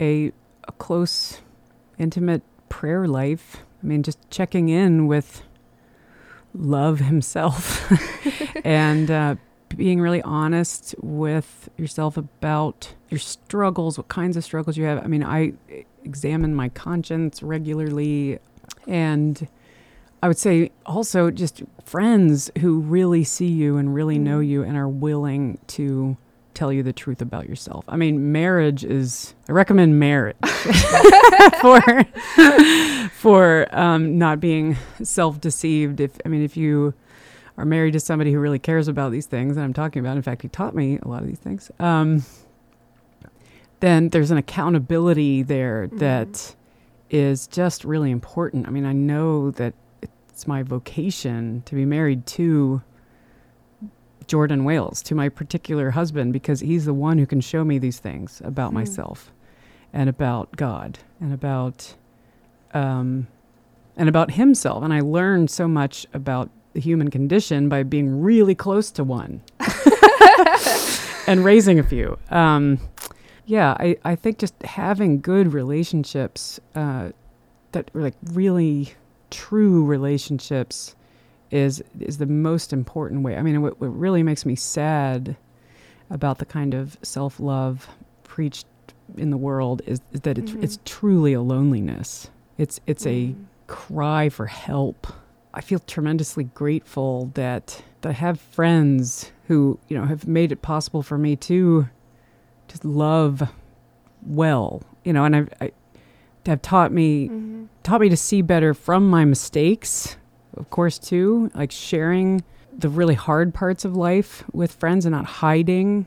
a, 0.00 0.32
a 0.68 0.72
close, 0.72 1.40
intimate 1.98 2.42
prayer 2.68 3.06
life. 3.06 3.58
I 3.82 3.86
mean, 3.86 4.02
just 4.02 4.18
checking 4.30 4.68
in 4.68 5.06
with 5.06 5.42
love 6.54 7.00
himself 7.00 7.90
and 8.64 9.10
uh, 9.10 9.36
being 9.76 10.00
really 10.00 10.22
honest 10.22 10.94
with 11.02 11.68
yourself 11.76 12.16
about 12.16 12.94
your 13.10 13.18
struggles, 13.18 13.98
what 13.98 14.08
kinds 14.08 14.36
of 14.36 14.44
struggles 14.44 14.76
you 14.76 14.84
have. 14.84 15.02
I 15.02 15.06
mean, 15.06 15.22
I 15.22 15.52
examine 16.04 16.54
my 16.54 16.68
conscience 16.70 17.42
regularly 17.42 18.38
and 18.86 19.48
I 20.22 20.28
would 20.28 20.38
say 20.38 20.70
also 20.86 21.30
just 21.30 21.62
friends 21.84 22.50
who 22.58 22.80
really 22.80 23.24
see 23.24 23.48
you 23.48 23.76
and 23.76 23.94
really 23.94 24.18
know 24.18 24.40
mm. 24.40 24.48
you 24.48 24.62
and 24.62 24.76
are 24.76 24.88
willing 24.88 25.58
to 25.68 26.16
tell 26.54 26.72
you 26.72 26.82
the 26.82 26.92
truth 26.92 27.20
about 27.20 27.48
yourself. 27.48 27.84
I 27.86 27.96
mean, 27.96 28.32
marriage 28.32 28.84
is 28.84 29.34
I 29.48 29.52
recommend 29.52 30.00
marriage 30.00 30.36
for 31.60 31.80
for 33.12 33.66
um, 33.78 34.18
not 34.18 34.40
being 34.40 34.76
self-deceived. 35.02 36.00
If 36.00 36.12
I 36.24 36.28
mean, 36.28 36.42
if 36.42 36.56
you 36.56 36.94
are 37.58 37.64
married 37.64 37.92
to 37.92 38.00
somebody 38.00 38.32
who 38.32 38.40
really 38.40 38.58
cares 38.58 38.88
about 38.88 39.12
these 39.12 39.26
things 39.26 39.56
that 39.56 39.62
I'm 39.62 39.74
talking 39.74 40.00
about, 40.00 40.16
in 40.16 40.22
fact, 40.22 40.42
he 40.42 40.48
taught 40.48 40.74
me 40.74 40.98
a 41.02 41.08
lot 41.08 41.22
of 41.22 41.28
these 41.28 41.38
things. 41.38 41.70
Um, 41.78 42.24
then 43.80 44.08
there's 44.08 44.30
an 44.30 44.38
accountability 44.38 45.42
there 45.42 45.86
mm-hmm. 45.86 45.98
that 45.98 46.56
is 47.10 47.46
just 47.46 47.84
really 47.84 48.10
important. 48.10 48.66
I 48.66 48.70
mean, 48.70 48.86
I 48.86 48.92
know 48.92 49.50
that 49.52 49.74
it's 50.36 50.46
my 50.46 50.62
vocation 50.62 51.62
to 51.64 51.74
be 51.74 51.86
married 51.86 52.26
to 52.26 52.82
Jordan 54.26 54.64
Wales, 54.64 55.02
to 55.04 55.14
my 55.14 55.30
particular 55.30 55.92
husband, 55.92 56.34
because 56.34 56.60
he's 56.60 56.84
the 56.84 56.92
one 56.92 57.16
who 57.16 57.24
can 57.24 57.40
show 57.40 57.64
me 57.64 57.78
these 57.78 58.00
things 58.00 58.42
about 58.44 58.72
mm. 58.72 58.74
myself 58.74 59.32
and 59.94 60.10
about 60.10 60.54
God 60.54 60.98
and 61.22 61.32
about 61.32 61.94
um, 62.74 63.28
and 63.96 64.10
about 64.10 64.32
himself. 64.32 64.84
And 64.84 64.92
I 64.92 65.00
learned 65.00 65.50
so 65.50 65.66
much 65.66 66.06
about 66.12 66.50
the 66.74 66.80
human 66.80 67.10
condition 67.10 67.70
by 67.70 67.82
being 67.82 68.20
really 68.20 68.54
close 68.54 68.90
to 68.90 69.04
one 69.04 69.40
and 71.26 71.46
raising 71.46 71.78
a 71.78 71.82
few. 71.82 72.18
Um, 72.28 72.78
yeah, 73.46 73.74
I, 73.80 73.96
I 74.04 74.14
think 74.16 74.36
just 74.36 74.62
having 74.64 75.22
good 75.22 75.54
relationships 75.54 76.60
uh, 76.74 77.12
that 77.72 77.88
like 77.94 78.16
really 78.22 78.92
true 79.30 79.84
relationships 79.84 80.94
is 81.50 81.82
is 82.00 82.18
the 82.18 82.26
most 82.26 82.72
important 82.72 83.22
way. 83.22 83.36
I 83.36 83.42
mean, 83.42 83.62
what, 83.62 83.80
what 83.80 83.88
really 83.88 84.22
makes 84.22 84.44
me 84.44 84.56
sad 84.56 85.36
about 86.10 86.38
the 86.38 86.44
kind 86.44 86.74
of 86.74 86.96
self 87.02 87.40
love 87.40 87.88
preached 88.24 88.66
in 89.16 89.30
the 89.30 89.36
world 89.36 89.82
is, 89.86 90.00
is 90.12 90.20
that 90.22 90.38
it's 90.38 90.52
mm-hmm. 90.52 90.62
it's 90.62 90.78
truly 90.84 91.32
a 91.32 91.40
loneliness. 91.40 92.30
It's 92.58 92.80
it's 92.86 93.04
mm-hmm. 93.04 93.42
a 93.42 93.72
cry 93.72 94.28
for 94.28 94.46
help. 94.46 95.06
I 95.54 95.60
feel 95.62 95.78
tremendously 95.78 96.44
grateful 96.44 97.30
that, 97.34 97.82
that 98.02 98.10
I 98.10 98.12
have 98.12 98.40
friends 98.40 99.32
who 99.48 99.78
you 99.88 99.96
know 99.96 100.04
have 100.04 100.26
made 100.26 100.52
it 100.52 100.62
possible 100.62 101.02
for 101.02 101.18
me 101.18 101.36
to 101.36 101.88
just 102.68 102.84
love 102.84 103.50
well, 104.26 104.82
you 105.04 105.12
know, 105.12 105.24
and 105.24 105.36
I've, 105.36 105.48
I, 105.60 105.70
have 106.46 106.62
taught 106.62 106.92
me 106.92 107.28
mm-hmm. 107.28 107.64
taught 107.82 108.00
me 108.00 108.08
to 108.08 108.16
see 108.16 108.42
better 108.42 108.74
from 108.74 109.08
my 109.08 109.24
mistakes, 109.24 110.16
of 110.56 110.70
course, 110.70 110.98
too, 110.98 111.50
like 111.54 111.70
sharing 111.70 112.42
the 112.76 112.88
really 112.88 113.14
hard 113.14 113.54
parts 113.54 113.84
of 113.84 113.96
life 113.96 114.44
with 114.52 114.72
friends 114.72 115.06
and 115.06 115.14
not 115.14 115.24
hiding 115.24 116.06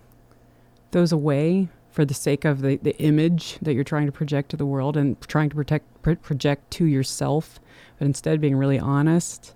those 0.92 1.12
away 1.12 1.68
for 1.90 2.06
the 2.06 2.14
sake 2.14 2.46
of 2.46 2.62
the, 2.62 2.78
the 2.78 2.98
image 3.00 3.58
that 3.62 3.74
you're 3.74 3.84
trying 3.84 4.06
to 4.06 4.12
project 4.12 4.50
to 4.50 4.58
the 4.58 4.66
world 4.66 4.96
and 4.96 5.20
trying 5.22 5.50
to 5.50 5.56
protect 5.56 5.86
pro- 6.02 6.16
project 6.16 6.70
to 6.72 6.86
yourself, 6.86 7.60
but 7.98 8.06
instead 8.06 8.40
being 8.40 8.56
really 8.56 8.80
honest. 8.80 9.56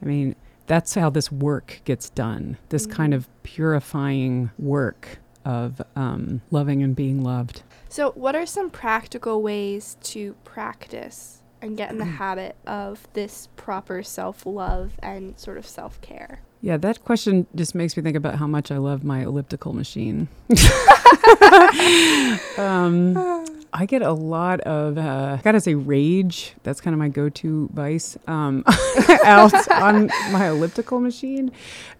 I 0.00 0.06
mean, 0.06 0.36
that's 0.66 0.94
how 0.94 1.10
this 1.10 1.30
work 1.30 1.80
gets 1.84 2.10
done. 2.10 2.56
This 2.68 2.86
mm-hmm. 2.86 2.96
kind 2.96 3.14
of 3.14 3.28
purifying 3.42 4.50
work 4.58 5.18
of 5.44 5.82
um, 5.96 6.40
loving 6.50 6.82
and 6.82 6.94
being 6.94 7.22
loved. 7.22 7.62
So, 7.92 8.12
what 8.12 8.34
are 8.34 8.46
some 8.46 8.70
practical 8.70 9.42
ways 9.42 9.98
to 10.04 10.34
practice 10.44 11.42
and 11.60 11.76
get 11.76 11.90
in 11.90 11.98
the 11.98 12.06
habit 12.22 12.56
of 12.66 13.06
this 13.12 13.50
proper 13.54 14.02
self 14.02 14.46
love 14.46 14.92
and 15.02 15.38
sort 15.38 15.58
of 15.58 15.66
self 15.66 16.00
care? 16.00 16.40
Yeah, 16.62 16.78
that 16.78 17.04
question 17.04 17.46
just 17.54 17.74
makes 17.74 17.94
me 17.94 18.02
think 18.02 18.16
about 18.16 18.36
how 18.36 18.46
much 18.46 18.70
I 18.70 18.78
love 18.78 19.04
my 19.04 19.20
elliptical 19.20 19.74
machine. 19.74 20.28
um, 22.56 23.14
I 23.74 23.86
get 23.86 24.02
a 24.02 24.12
lot 24.12 24.60
of, 24.60 24.98
uh, 24.98 25.36
I 25.38 25.42
gotta 25.42 25.60
say, 25.60 25.74
rage. 25.74 26.54
That's 26.62 26.80
kind 26.80 26.92
of 26.92 26.98
my 26.98 27.08
go 27.08 27.30
to 27.30 27.70
vice 27.72 28.18
um, 28.26 28.64
out 29.24 29.54
on 29.70 30.08
my 30.30 30.48
elliptical 30.48 31.00
machine. 31.00 31.50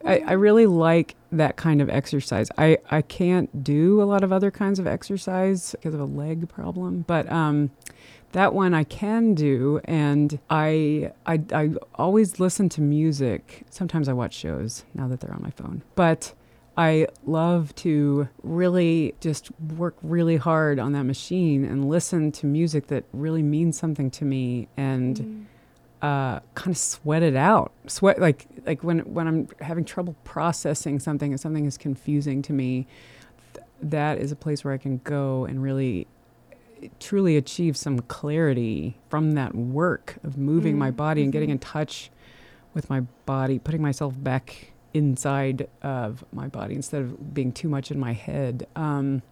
I, 0.04 0.18
I, 0.18 0.32
really 0.32 0.66
like 0.66 1.14
that 1.30 1.56
kind 1.56 1.80
of 1.80 1.88
exercise. 1.88 2.50
I, 2.58 2.78
I 2.90 3.00
can't 3.00 3.64
do 3.64 4.02
a 4.02 4.04
lot 4.04 4.22
of 4.22 4.32
other 4.32 4.50
kinds 4.50 4.78
of 4.78 4.86
exercise 4.86 5.72
because 5.72 5.94
of 5.94 6.00
a 6.00 6.04
leg 6.04 6.48
problem, 6.48 7.04
but 7.06 7.30
um, 7.32 7.70
that 8.32 8.52
one 8.52 8.74
I 8.74 8.84
can 8.84 9.34
do. 9.34 9.80
And 9.84 10.38
I, 10.50 11.12
I, 11.24 11.40
I 11.54 11.70
always 11.94 12.38
listen 12.38 12.68
to 12.70 12.82
music. 12.82 13.64
Sometimes 13.70 14.08
I 14.08 14.12
watch 14.12 14.34
shows 14.34 14.84
now 14.94 15.08
that 15.08 15.20
they're 15.20 15.32
on 15.32 15.42
my 15.42 15.50
phone. 15.50 15.82
But 15.94 16.34
I 16.76 17.06
love 17.26 17.74
to 17.76 18.28
really 18.42 19.14
just 19.20 19.50
work 19.60 19.96
really 20.02 20.36
hard 20.36 20.78
on 20.78 20.92
that 20.92 21.04
machine 21.04 21.64
and 21.64 21.88
listen 21.88 22.32
to 22.32 22.46
music 22.46 22.86
that 22.86 23.04
really 23.12 23.42
means 23.42 23.78
something 23.78 24.10
to 24.12 24.24
me 24.24 24.68
and 24.76 25.16
mm. 25.16 25.44
uh, 26.00 26.40
kind 26.54 26.70
of 26.74 26.78
sweat 26.78 27.22
it 27.22 27.36
out. 27.36 27.72
Sweat 27.88 28.18
like 28.18 28.46
like 28.64 28.82
when 28.82 29.00
when 29.00 29.28
I'm 29.28 29.48
having 29.60 29.84
trouble 29.84 30.16
processing 30.24 30.98
something 30.98 31.32
and 31.32 31.40
something 31.40 31.66
is 31.66 31.76
confusing 31.76 32.40
to 32.42 32.54
me. 32.54 32.86
Th- 33.52 33.66
that 33.82 34.18
is 34.18 34.32
a 34.32 34.36
place 34.36 34.64
where 34.64 34.72
I 34.72 34.78
can 34.78 34.98
go 35.04 35.44
and 35.44 35.62
really 35.62 36.06
truly 36.98 37.36
achieve 37.36 37.76
some 37.76 38.00
clarity 38.00 38.98
from 39.10 39.32
that 39.32 39.54
work 39.54 40.16
of 40.24 40.38
moving 40.38 40.76
mm. 40.76 40.78
my 40.78 40.90
body 40.90 41.22
and 41.22 41.32
getting 41.32 41.48
mm-hmm. 41.48 41.54
in 41.54 41.58
touch 41.58 42.10
with 42.72 42.88
my 42.88 43.00
body, 43.26 43.58
putting 43.58 43.82
myself 43.82 44.14
back 44.16 44.71
inside 44.94 45.68
of 45.82 46.24
my 46.32 46.48
body 46.48 46.74
instead 46.74 47.02
of 47.02 47.34
being 47.34 47.52
too 47.52 47.68
much 47.68 47.90
in 47.90 47.98
my 47.98 48.12
head. 48.12 48.66
Um, 48.76 49.22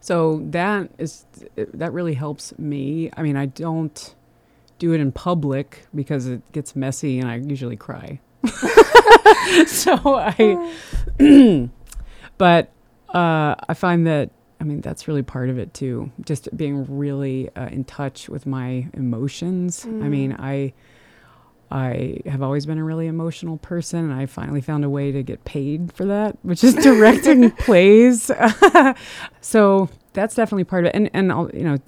so 0.00 0.40
that 0.50 0.90
is 0.98 1.24
that 1.56 1.92
really 1.92 2.14
helps 2.14 2.56
me. 2.58 3.10
I 3.16 3.22
mean, 3.22 3.36
I 3.36 3.46
don't 3.46 4.14
do 4.78 4.92
it 4.92 5.00
in 5.00 5.10
public 5.12 5.86
because 5.94 6.26
it 6.26 6.42
gets 6.52 6.76
messy 6.76 7.18
and 7.18 7.28
I 7.28 7.36
usually 7.36 7.76
cry. 7.76 8.20
so 9.66 9.96
I, 10.04 10.74
but 12.38 12.70
uh, 13.08 13.54
I 13.68 13.74
find 13.74 14.06
that 14.06 14.30
I 14.60 14.64
mean 14.64 14.80
that's 14.80 15.08
really 15.08 15.22
part 15.22 15.50
of 15.50 15.58
it 15.58 15.74
too. 15.74 16.12
Just 16.24 16.54
being 16.56 16.86
really 16.96 17.50
uh, 17.56 17.66
in 17.66 17.84
touch 17.84 18.28
with 18.28 18.46
my 18.46 18.88
emotions. 18.94 19.84
Mm. 19.84 20.04
I 20.04 20.08
mean, 20.08 20.36
I 20.38 20.72
I 21.70 22.20
have 22.26 22.42
always 22.42 22.66
been 22.66 22.78
a 22.78 22.84
really 22.84 23.06
emotional 23.06 23.58
person, 23.58 24.10
and 24.10 24.12
I 24.12 24.26
finally 24.26 24.60
found 24.60 24.84
a 24.84 24.90
way 24.90 25.10
to 25.12 25.22
get 25.22 25.44
paid 25.44 25.92
for 25.92 26.04
that, 26.06 26.38
which 26.42 26.62
is 26.62 26.74
directing 26.82 27.50
plays. 27.50 28.30
so 29.40 29.88
that's 30.12 30.34
definitely 30.34 30.64
part 30.64 30.84
of 30.84 30.90
it. 30.90 30.94
And 30.94 31.10
and 31.12 31.32
I'll, 31.32 31.50
you 31.52 31.64
know, 31.64 31.78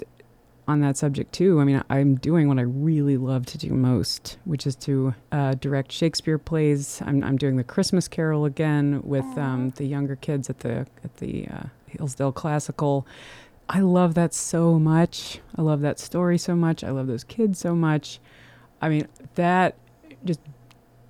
on 0.68 0.80
that 0.80 0.96
subject 0.96 1.32
too. 1.32 1.60
I 1.60 1.64
mean, 1.64 1.82
I'm 1.88 2.16
doing 2.16 2.46
what 2.46 2.58
I 2.58 2.62
really 2.62 3.16
love 3.16 3.46
to 3.46 3.58
do 3.58 3.70
most, 3.70 4.36
which 4.44 4.66
is 4.66 4.76
to 4.76 5.14
uh, 5.32 5.54
direct 5.54 5.90
Shakespeare 5.90 6.38
plays. 6.38 7.00
I'm 7.04 7.24
I'm 7.24 7.36
doing 7.36 7.56
the 7.56 7.64
Christmas 7.64 8.06
Carol 8.06 8.44
again 8.44 9.00
with 9.02 9.26
um, 9.38 9.70
the 9.76 9.86
younger 9.86 10.16
kids 10.16 10.50
at 10.50 10.60
the 10.60 10.86
at 11.02 11.16
the 11.16 11.48
uh, 11.48 11.62
Hillsdale 11.86 12.32
Classical. 12.32 13.06
I 13.68 13.80
love 13.80 14.14
that 14.14 14.32
so 14.32 14.78
much. 14.78 15.40
I 15.56 15.62
love 15.62 15.80
that 15.80 15.98
story 15.98 16.38
so 16.38 16.54
much. 16.54 16.82
I 16.82 16.90
love 16.90 17.06
those 17.06 17.24
kids 17.24 17.58
so 17.58 17.74
much. 17.74 18.18
I 18.80 18.88
mean, 18.88 19.08
that 19.34 19.76
just 20.24 20.40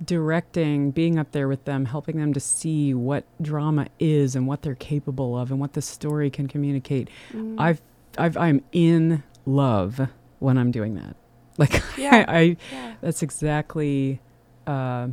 directing, 0.04 0.90
being 0.90 1.18
up 1.18 1.32
there 1.32 1.48
with 1.48 1.64
them, 1.64 1.84
helping 1.84 2.18
them 2.18 2.32
to 2.32 2.40
see 2.40 2.94
what 2.94 3.24
drama 3.42 3.88
is 3.98 4.36
and 4.36 4.46
what 4.46 4.62
they're 4.62 4.74
capable 4.74 5.36
of 5.36 5.50
and 5.50 5.60
what 5.60 5.72
the 5.72 5.82
story 5.82 6.30
can 6.30 6.46
communicate. 6.46 7.08
Mm. 7.32 7.56
I've, 7.58 7.82
I've, 8.16 8.36
I'm 8.36 8.62
in 8.72 9.22
love 9.44 10.08
when 10.38 10.58
I'm 10.58 10.70
doing 10.70 10.94
that. 10.96 11.16
Like, 11.58 11.82
yeah. 11.96 12.24
I, 12.28 12.38
I 12.38 12.56
yeah. 12.70 12.94
that's 13.00 13.20
exactly 13.24 14.20
uh, 14.68 15.08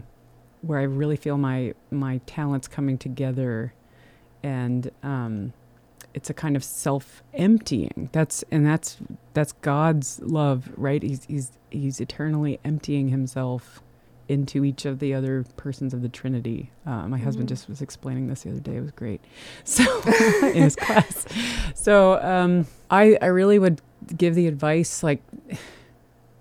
where 0.62 0.78
I 0.78 0.84
really 0.84 1.16
feel 1.16 1.40
my 1.40 1.74
my 1.90 2.20
talents 2.28 2.68
coming 2.68 3.00
together, 3.00 3.74
and 4.44 4.92
um, 5.02 5.54
it's 6.16 6.30
a 6.30 6.34
kind 6.34 6.56
of 6.56 6.64
self 6.64 7.22
emptying. 7.34 8.10
That's 8.14 8.44
and 8.50 8.66
that's 8.66 8.98
that's 9.34 9.52
God's 9.52 10.20
love, 10.22 10.72
right? 10.78 11.04
He's 11.04 11.26
he's 11.26 11.52
he's 11.70 12.00
eternally 12.00 12.60
emptying 12.64 13.10
himself 13.10 13.82
into 14.28 14.64
each 14.64 14.86
of 14.86 15.00
the 15.00 15.14
other 15.14 15.46
persons 15.58 15.94
of 15.94 16.02
the 16.02 16.10
Trinity. 16.10 16.72
Uh, 16.86 16.90
my 16.90 17.18
mm-hmm. 17.18 17.26
husband 17.26 17.50
just 17.50 17.70
was 17.70 17.82
explaining 17.82 18.28
this 18.28 18.42
the 18.42 18.52
other 18.52 18.62
day. 18.62 18.78
It 18.78 18.82
was 18.82 18.92
great. 18.92 19.22
So 19.66 19.84
in 20.48 20.64
his 20.64 20.76
class. 20.78 21.26
So 21.76 22.20
um, 22.24 22.66
I 22.90 23.18
I 23.22 23.28
really 23.28 23.60
would 23.60 23.82
give 24.16 24.36
the 24.36 24.48
advice 24.48 25.04
like 25.04 25.22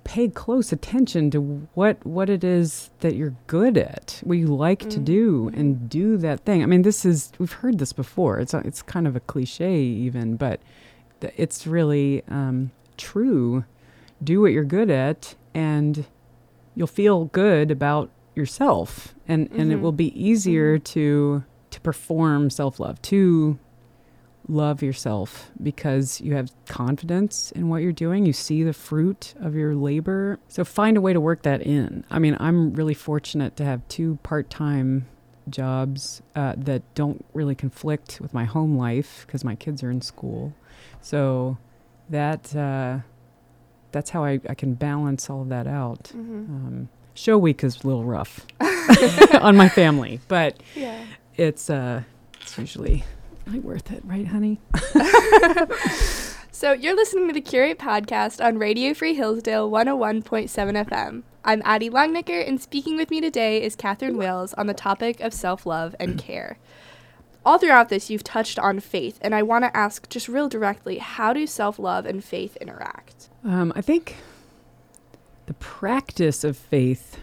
pay 0.04 0.28
close 0.28 0.70
attention 0.70 1.30
to 1.30 1.40
what 1.74 2.04
what 2.06 2.30
it 2.30 2.44
is 2.44 2.90
that 3.00 3.16
you're 3.16 3.34
good 3.46 3.76
at, 3.76 4.20
what 4.24 4.38
you 4.38 4.46
like 4.46 4.80
mm-hmm. 4.80 4.90
to 4.90 4.98
do, 5.00 5.50
and 5.54 5.88
do 5.88 6.16
that 6.18 6.40
thing. 6.40 6.62
I 6.62 6.66
mean, 6.66 6.82
this 6.82 7.04
is 7.04 7.32
we've 7.38 7.52
heard 7.52 7.78
this 7.78 7.92
before. 7.92 8.38
It's 8.38 8.54
it's 8.54 8.82
kind 8.82 9.06
of 9.06 9.16
a 9.16 9.20
cliche 9.20 9.80
even, 9.80 10.36
but 10.36 10.60
th- 11.20 11.34
it's 11.36 11.66
really 11.66 12.22
um, 12.28 12.70
true. 12.96 13.64
Do 14.22 14.40
what 14.40 14.52
you're 14.52 14.64
good 14.64 14.90
at, 14.90 15.34
and 15.54 16.06
you'll 16.74 16.86
feel 16.86 17.26
good 17.26 17.70
about 17.70 18.10
yourself, 18.34 19.14
and 19.26 19.48
mm-hmm. 19.48 19.60
and 19.60 19.72
it 19.72 19.74
mm-hmm. 19.76 19.82
will 19.82 19.92
be 19.92 20.20
easier 20.20 20.76
mm-hmm. 20.76 20.84
to 20.84 21.44
to 21.70 21.80
perform 21.80 22.50
self 22.50 22.78
love, 22.78 23.00
to 23.02 23.58
love 24.48 24.82
yourself 24.82 25.50
because 25.62 26.20
you 26.20 26.34
have 26.34 26.50
confidence 26.66 27.52
in 27.52 27.68
what 27.68 27.82
you're 27.82 27.92
doing. 27.92 28.26
You 28.26 28.32
see 28.32 28.62
the 28.62 28.72
fruit 28.72 29.34
of 29.40 29.54
your 29.54 29.74
labor. 29.74 30.38
So 30.48 30.64
find 30.64 30.96
a 30.96 31.00
way 31.00 31.12
to 31.12 31.20
work 31.20 31.42
that 31.42 31.62
in. 31.62 32.04
I 32.10 32.18
mean, 32.18 32.36
I'm 32.40 32.74
really 32.74 32.94
fortunate 32.94 33.56
to 33.56 33.64
have 33.64 33.86
two 33.88 34.18
part 34.22 34.50
time 34.50 35.06
jobs 35.48 36.22
uh, 36.34 36.54
that 36.56 36.82
don't 36.94 37.24
really 37.34 37.54
conflict 37.54 38.18
with 38.20 38.32
my 38.32 38.44
home 38.44 38.76
life 38.76 39.24
because 39.26 39.44
my 39.44 39.54
kids 39.54 39.82
are 39.82 39.90
in 39.90 40.00
school. 40.00 40.54
So 41.00 41.58
that 42.10 42.54
uh, 42.54 43.00
that's 43.92 44.10
how 44.10 44.24
I, 44.24 44.40
I 44.48 44.54
can 44.54 44.74
balance 44.74 45.30
all 45.30 45.42
of 45.42 45.48
that 45.50 45.66
out. 45.66 46.04
Mm-hmm. 46.14 46.34
Um, 46.34 46.88
show 47.14 47.38
week 47.38 47.62
is 47.62 47.82
a 47.82 47.86
little 47.86 48.04
rough 48.04 48.46
on 49.40 49.56
my 49.56 49.68
family, 49.68 50.20
but 50.28 50.62
yeah. 50.74 51.04
it's 51.36 51.70
uh, 51.70 52.02
it's 52.40 52.58
usually 52.58 53.04
really 53.46 53.60
worth 53.60 53.90
it, 53.90 54.02
right, 54.04 54.26
honey? 54.26 54.60
so 56.50 56.72
you're 56.72 56.96
listening 56.96 57.28
to 57.28 57.34
the 57.34 57.40
Curate 57.40 57.78
podcast 57.78 58.44
on 58.44 58.58
Radio 58.58 58.94
Free 58.94 59.14
Hillsdale 59.14 59.70
101.7 59.70 60.86
FM. 60.86 61.22
I'm 61.44 61.62
Addie 61.64 61.90
Longnecker, 61.90 62.46
and 62.46 62.60
speaking 62.60 62.96
with 62.96 63.10
me 63.10 63.20
today 63.20 63.62
is 63.62 63.76
Catherine 63.76 64.16
Wales 64.16 64.54
on 64.54 64.66
the 64.66 64.74
topic 64.74 65.20
of 65.20 65.34
self 65.34 65.66
love 65.66 65.94
and 66.00 66.18
care. 66.18 66.58
All 67.44 67.58
throughout 67.58 67.90
this, 67.90 68.08
you've 68.08 68.24
touched 68.24 68.58
on 68.58 68.80
faith, 68.80 69.18
and 69.20 69.34
I 69.34 69.42
want 69.42 69.64
to 69.64 69.76
ask 69.76 70.08
just 70.08 70.28
real 70.28 70.48
directly 70.48 70.98
how 70.98 71.34
do 71.34 71.46
self 71.46 71.78
love 71.78 72.06
and 72.06 72.24
faith 72.24 72.56
interact? 72.56 73.28
Um, 73.44 73.72
I 73.76 73.82
think 73.82 74.16
the 75.46 75.54
practice 75.54 76.44
of 76.44 76.56
faith 76.56 77.18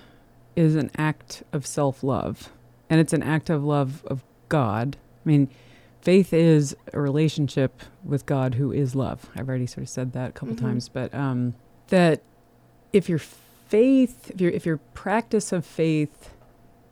is 0.55 0.75
an 0.75 0.91
act 0.97 1.41
of 1.51 1.65
self 1.65 2.03
love, 2.03 2.51
and 2.89 2.99
it's 2.99 3.13
an 3.13 3.23
act 3.23 3.49
of 3.49 3.63
love 3.63 4.05
of 4.05 4.23
God. 4.49 4.97
I 5.25 5.29
mean, 5.29 5.49
faith 6.01 6.34
is 6.34 6.75
a 6.93 7.00
relationship 7.00 7.81
with 8.03 8.25
God 8.25 8.55
who 8.55 8.72
is 8.72 8.96
love. 8.96 9.29
I've 9.36 9.48
already 9.48 9.67
sort 9.67 9.84
of 9.84 9.89
said 9.89 10.13
that 10.13 10.29
a 10.29 10.34
couple 10.34 10.55
mm-hmm. 10.55 10.65
times, 10.65 10.89
but 10.89 11.13
um, 11.13 11.53
that 11.88 12.22
if 12.91 13.08
your 13.08 13.20
faith, 13.20 14.31
if 14.31 14.41
your 14.41 14.51
if 14.51 14.65
your 14.65 14.77
practice 14.93 15.51
of 15.51 15.65
faith 15.65 16.34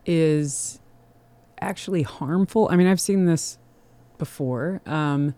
is 0.06 0.80
actually 1.62 2.04
harmful, 2.04 2.70
I 2.72 2.76
mean, 2.76 2.88
I've 2.88 3.02
seen 3.02 3.26
this 3.26 3.58
before. 4.18 4.82
Um, 4.86 5.36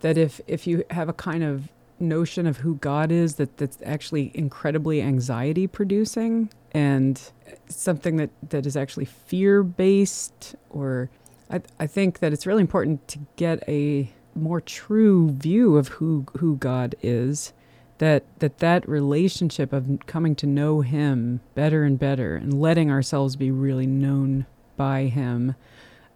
that 0.00 0.18
if 0.18 0.40
if 0.46 0.66
you 0.66 0.84
have 0.90 1.08
a 1.08 1.14
kind 1.14 1.42
of 1.42 1.68
notion 1.98 2.46
of 2.46 2.58
who 2.58 2.74
God 2.76 3.10
is 3.10 3.36
that 3.36 3.56
that's 3.56 3.78
actually 3.84 4.30
incredibly 4.34 5.00
anxiety 5.00 5.66
producing 5.66 6.50
and 6.72 7.30
something 7.68 8.16
that 8.16 8.30
that 8.50 8.66
is 8.66 8.76
actually 8.76 9.04
fear 9.04 9.62
based 9.62 10.56
or 10.70 11.08
I, 11.50 11.62
I 11.78 11.86
think 11.86 12.20
that 12.20 12.32
it's 12.32 12.46
really 12.46 12.60
important 12.60 13.06
to 13.08 13.18
get 13.36 13.62
a 13.68 14.10
more 14.34 14.60
true 14.60 15.30
view 15.30 15.76
of 15.76 15.88
who 15.88 16.26
who 16.38 16.56
God 16.56 16.96
is 17.02 17.52
that 17.98 18.24
that 18.40 18.58
that 18.58 18.88
relationship 18.88 19.72
of 19.72 19.98
coming 20.06 20.34
to 20.36 20.46
know 20.46 20.80
him 20.80 21.40
better 21.54 21.84
and 21.84 21.98
better 21.98 22.34
and 22.34 22.60
letting 22.60 22.90
ourselves 22.90 23.36
be 23.36 23.50
really 23.50 23.86
known 23.86 24.46
by 24.76 25.04
him 25.04 25.54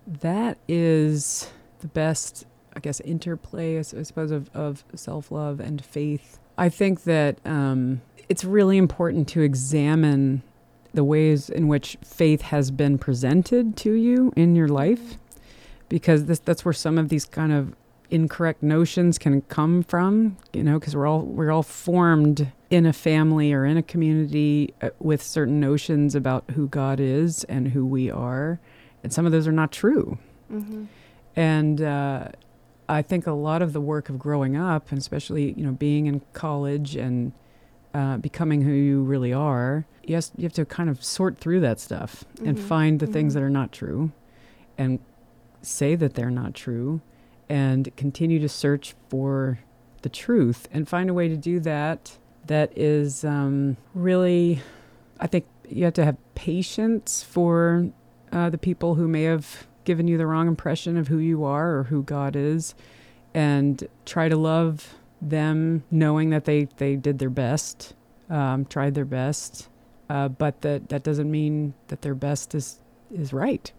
that 0.07 0.59
is 0.67 1.51
the 1.81 1.87
best 1.87 2.45
I 2.75 2.81
guess 2.81 3.01
interplay 3.01 3.79
I 3.79 3.83
suppose 3.83 4.31
of, 4.31 4.51
of 4.55 4.85
self-love 4.95 5.61
and 5.61 5.85
faith. 5.85 6.39
I 6.57 6.69
think 6.69 7.05
that 7.05 7.39
um, 7.45 8.03
it's 8.29 8.45
really 8.45 8.79
important 8.79 9.29
to 9.29 9.43
examine 9.43 10.43
the 10.95 11.05
ways 11.05 11.51
in 11.51 11.69
which 11.69 11.97
faith 12.03 12.43
has 12.43 12.71
been 12.71 12.99
presented 12.99 13.77
to 13.79 13.93
you 13.93 14.33
in 14.37 14.55
your 14.57 14.69
life. 14.69 15.19
Because 15.89 16.27
this 16.27 16.39
that's 16.39 16.65
where 16.65 16.75
some 16.75 16.99
of 16.99 17.09
these 17.09 17.25
kind 17.25 17.53
of 17.53 17.75
incorrect 18.11 18.63
notions 18.63 19.19
can 19.19 19.43
come 19.43 19.83
from 19.83 20.37
you 20.55 20.63
know 20.63 20.79
because 20.79 20.97
we're 20.97 21.07
all 21.07 21.21
we're 21.21 21.51
all 21.51 21.63
formed 21.63 22.51
in 22.71 22.87
a 22.87 22.93
family 22.93 23.53
or 23.53 23.65
in 23.65 23.77
a 23.77 23.83
community 23.83 24.73
uh, 24.83 24.91
with 24.99 25.23
certain 25.23 25.61
notions 25.61 26.15
about 26.15 26.45
who 26.55 26.69
God 26.69 27.01
is 27.01 27.45
and 27.45 27.69
who 27.69 27.85
we 27.85 28.11
are. 28.11 28.61
And 29.03 29.13
some 29.13 29.27
of 29.27 29.33
those 29.33 29.47
are 29.47 29.53
not 29.53 29.73
true. 29.73 30.19
Mm-hmm. 30.53 30.85
and 31.37 31.83
uh, 31.83 32.29
I 32.89 33.03
think 33.03 33.27
a 33.27 33.33
lot 33.33 33.61
of 33.61 33.75
the 33.75 33.83
work 33.83 34.09
of 34.09 34.19
growing 34.19 34.57
up 34.57 34.91
and 34.91 34.99
especially 34.99 35.53
you 35.53 35.65
know 35.65 35.73
being 35.73 36.07
in 36.07 36.23
college 36.33 36.97
and 36.97 37.33
uh, 37.95 38.17
becoming 38.19 38.63
who 38.63 38.73
you 38.73 39.03
really 39.03 39.33
are 39.33 39.87
yes 40.05 40.31
you 40.37 40.45
have 40.45 40.53
to 40.53 40.65
kind 40.65 40.91
of 40.91 41.03
sort 41.03 41.39
through 41.39 41.61
that 41.61 41.81
stuff 41.81 42.25
mm-hmm. 42.35 42.49
and 42.49 42.61
find 42.61 43.01
the 43.01 43.07
mm-hmm. 43.07 43.13
things 43.13 43.35
that 43.35 43.43
are 43.43 43.51
not 43.51 43.73
true 43.73 44.13
and 44.77 44.99
say 45.63 45.95
that 45.95 46.15
they're 46.15 46.31
not 46.31 46.55
true 46.55 47.01
and 47.49 47.95
continue 47.97 48.39
to 48.39 48.49
search 48.49 48.95
for 49.09 49.59
the 50.03 50.09
truth 50.09 50.69
and 50.71 50.89
find 50.89 51.11
a 51.11 51.15
way 51.15 51.29
to 51.29 51.37
do 51.37 51.59
that 51.59 52.19
that 52.49 52.77
is 52.77 53.25
um, 53.25 53.77
really, 53.95 54.61
I 55.21 55.27
think 55.27 55.47
you 55.69 55.85
have 55.85 55.95
to 55.95 56.05
have 56.05 56.17
patience 56.35 57.23
for 57.23 57.91
uh, 58.33 58.51
the 58.51 58.59
people 58.59 58.97
who 58.97 59.07
may 59.07 59.23
have 59.23 59.67
given 59.85 60.09
you 60.09 60.19
the 60.19 60.27
wrong 60.27 60.49
impression 60.49 60.97
of 60.97 61.09
who 61.09 61.19
you 61.19 61.45
are 61.45 61.77
or 61.77 61.85
who 61.85 62.03
God 62.03 62.37
is 62.37 62.75
and 63.33 63.87
try 64.05 64.29
to 64.29 64.37
love 64.37 64.95
them 65.21 65.85
knowing 65.91 66.31
that 66.31 66.45
they, 66.45 66.69
they 66.77 66.97
did 66.97 67.19
their 67.19 67.31
best, 67.31 67.95
um, 68.31 68.65
tried 68.65 68.95
their 68.95 69.05
best, 69.05 69.69
uh, 70.09 70.29
but 70.29 70.61
that, 70.63 70.89
that 70.89 71.03
doesn't 71.03 71.31
mean 71.31 71.75
that 71.89 72.03
their 72.03 72.15
best 72.15 72.55
is, 72.55 72.79
is 73.13 73.33
right. 73.33 73.73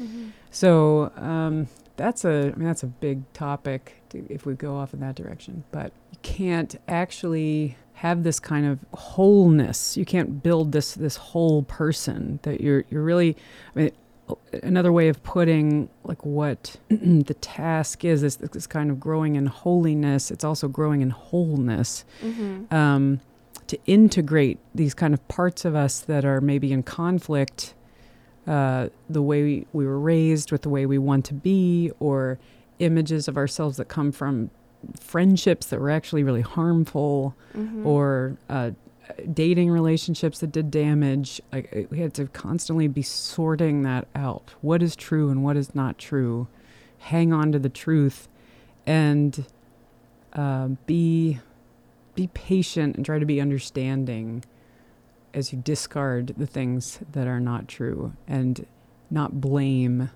Mm-hmm. 0.00 0.30
So 0.50 1.12
um, 1.16 1.68
that's 1.96 2.24
a 2.24 2.52
I 2.54 2.56
mean 2.56 2.66
that's 2.66 2.82
a 2.82 2.86
big 2.88 3.30
topic 3.32 4.02
to, 4.10 4.24
if 4.28 4.46
we 4.46 4.54
go 4.54 4.76
off 4.76 4.94
in 4.94 5.00
that 5.00 5.14
direction. 5.14 5.64
But 5.72 5.92
you 6.12 6.18
can't 6.22 6.78
actually 6.88 7.76
have 7.94 8.22
this 8.22 8.38
kind 8.38 8.66
of 8.66 8.78
wholeness. 8.92 9.96
You 9.96 10.04
can't 10.04 10.42
build 10.42 10.72
this 10.72 10.94
this 10.94 11.16
whole 11.16 11.62
person 11.62 12.38
that 12.42 12.60
you're 12.60 12.84
you're 12.90 13.02
really. 13.02 13.36
I 13.74 13.78
mean, 13.78 13.90
another 14.62 14.92
way 14.92 15.08
of 15.08 15.22
putting 15.22 15.88
like 16.04 16.24
what 16.24 16.76
the 16.88 17.36
task 17.40 18.04
is 18.04 18.22
is 18.22 18.36
this 18.36 18.66
kind 18.66 18.90
of 18.90 18.98
growing 18.98 19.36
in 19.36 19.46
holiness. 19.46 20.30
It's 20.30 20.44
also 20.44 20.68
growing 20.68 21.02
in 21.02 21.10
wholeness. 21.10 22.04
Mm-hmm. 22.22 22.74
Um, 22.74 23.20
to 23.66 23.78
integrate 23.86 24.58
these 24.74 24.94
kind 24.94 25.12
of 25.12 25.26
parts 25.28 25.64
of 25.64 25.74
us 25.74 25.98
that 26.00 26.24
are 26.24 26.40
maybe 26.40 26.72
in 26.72 26.84
conflict 26.84 27.74
uh, 28.46 28.88
the 29.10 29.22
way 29.22 29.42
we, 29.42 29.66
we 29.72 29.86
were 29.86 29.98
raised, 29.98 30.52
with 30.52 30.62
the 30.62 30.68
way 30.68 30.86
we 30.86 30.98
want 30.98 31.24
to 31.24 31.34
be, 31.34 31.90
or 31.98 32.38
images 32.78 33.26
of 33.26 33.36
ourselves 33.36 33.76
that 33.76 33.88
come 33.88 34.12
from 34.12 34.50
friendships 35.00 35.66
that 35.66 35.80
were 35.80 35.90
actually 35.90 36.22
really 36.22 36.42
harmful, 36.42 37.34
mm-hmm. 37.56 37.84
or 37.84 38.36
uh, 38.48 38.70
dating 39.32 39.70
relationships 39.70 40.40
that 40.40 40.52
did 40.52 40.70
damage. 40.70 41.40
Like, 41.52 41.88
we 41.90 42.00
had 42.00 42.14
to 42.14 42.26
constantly 42.26 42.88
be 42.88 43.02
sorting 43.02 43.82
that 43.82 44.08
out. 44.14 44.54
What 44.60 44.82
is 44.82 44.96
true 44.96 45.30
and 45.30 45.42
what 45.42 45.56
is 45.56 45.74
not 45.74 45.98
true? 45.98 46.48
Hang 46.98 47.32
on 47.32 47.52
to 47.52 47.58
the 47.58 47.68
truth, 47.68 48.28
and 48.86 49.46
uh, 50.32 50.68
be 50.86 51.38
be 52.14 52.28
patient 52.28 52.96
and 52.96 53.04
try 53.04 53.18
to 53.18 53.26
be 53.26 53.40
understanding 53.40 54.42
as 55.34 55.52
you 55.52 55.58
discard 55.58 56.28
the 56.38 56.46
things 56.46 56.98
that 57.12 57.26
are 57.26 57.40
not 57.40 57.68
true 57.68 58.14
and 58.26 58.66
not 59.10 59.40
blame 59.40 60.10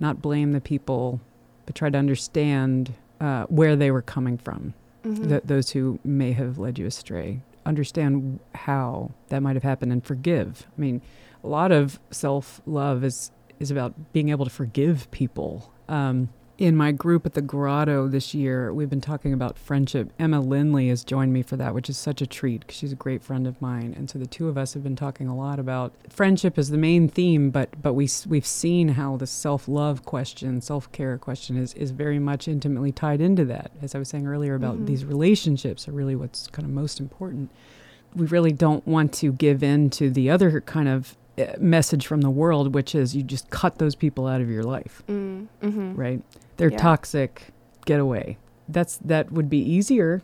not 0.00 0.22
blame 0.22 0.52
the 0.52 0.60
people 0.60 1.20
but 1.66 1.74
try 1.74 1.90
to 1.90 1.98
understand 1.98 2.94
uh, 3.20 3.44
where 3.44 3.76
they 3.76 3.90
were 3.90 4.02
coming 4.02 4.38
from 4.38 4.72
mm-hmm. 5.04 5.28
th- 5.28 5.42
those 5.44 5.70
who 5.70 5.98
may 6.02 6.32
have 6.32 6.58
led 6.58 6.78
you 6.78 6.86
astray 6.86 7.42
understand 7.66 8.40
how 8.54 9.10
that 9.28 9.42
might 9.42 9.56
have 9.56 9.62
happened 9.62 9.92
and 9.92 10.04
forgive. 10.04 10.66
I 10.76 10.80
mean 10.80 11.02
a 11.44 11.48
lot 11.48 11.72
of 11.72 12.00
self-love 12.10 13.04
is 13.04 13.30
is 13.58 13.70
about 13.70 14.12
being 14.12 14.28
able 14.28 14.44
to 14.44 14.50
forgive 14.50 15.10
people. 15.10 15.72
Um, 15.88 16.28
in 16.58 16.74
my 16.74 16.90
group 16.90 17.26
at 17.26 17.34
the 17.34 17.42
Grotto 17.42 18.08
this 18.08 18.32
year, 18.32 18.72
we've 18.72 18.88
been 18.88 19.00
talking 19.00 19.32
about 19.32 19.58
friendship. 19.58 20.10
Emma 20.18 20.40
Lindley 20.40 20.88
has 20.88 21.04
joined 21.04 21.32
me 21.32 21.42
for 21.42 21.56
that, 21.56 21.74
which 21.74 21.90
is 21.90 21.98
such 21.98 22.22
a 22.22 22.26
treat 22.26 22.60
because 22.60 22.76
she's 22.76 22.92
a 22.92 22.96
great 22.96 23.22
friend 23.22 23.46
of 23.46 23.60
mine. 23.60 23.94
And 23.96 24.08
so 24.08 24.18
the 24.18 24.26
two 24.26 24.48
of 24.48 24.56
us 24.56 24.72
have 24.72 24.82
been 24.82 24.96
talking 24.96 25.28
a 25.28 25.36
lot 25.36 25.58
about 25.58 25.92
friendship 26.08 26.56
as 26.56 26.70
the 26.70 26.78
main 26.78 27.08
theme, 27.08 27.50
but 27.50 27.70
but 27.82 27.92
we 27.92 28.08
we've 28.26 28.46
seen 28.46 28.88
how 28.88 29.16
the 29.16 29.26
self 29.26 29.68
love 29.68 30.04
question, 30.04 30.60
self 30.60 30.90
care 30.92 31.18
question 31.18 31.56
is 31.56 31.74
is 31.74 31.90
very 31.90 32.18
much 32.18 32.48
intimately 32.48 32.92
tied 32.92 33.20
into 33.20 33.44
that. 33.44 33.70
As 33.82 33.94
I 33.94 33.98
was 33.98 34.08
saying 34.08 34.26
earlier 34.26 34.54
about 34.54 34.76
mm-hmm. 34.76 34.86
these 34.86 35.04
relationships 35.04 35.86
are 35.88 35.92
really 35.92 36.16
what's 36.16 36.46
kind 36.48 36.64
of 36.64 36.72
most 36.72 37.00
important. 37.00 37.50
we 38.14 38.26
really 38.26 38.52
don't 38.52 38.86
want 38.86 39.12
to 39.12 39.32
give 39.32 39.62
in 39.62 39.90
to 39.90 40.08
the 40.08 40.30
other 40.30 40.60
kind 40.62 40.88
of 40.88 41.16
message 41.58 42.06
from 42.06 42.20
the 42.22 42.30
world, 42.30 42.74
which 42.74 42.94
is 42.94 43.14
you 43.14 43.22
just 43.22 43.50
cut 43.50 43.78
those 43.78 43.94
people 43.94 44.26
out 44.26 44.40
of 44.40 44.48
your 44.50 44.62
life, 44.62 45.02
Mm, 45.08 45.46
mm-hmm. 45.62 45.94
right? 45.94 46.22
They're 46.56 46.70
Yeah. 46.70 46.78
toxic. 46.78 47.52
Get 47.84 48.00
away. 48.00 48.38
That's 48.68 48.96
that 48.98 49.30
would 49.32 49.48
be 49.48 49.58
easier, 49.58 50.22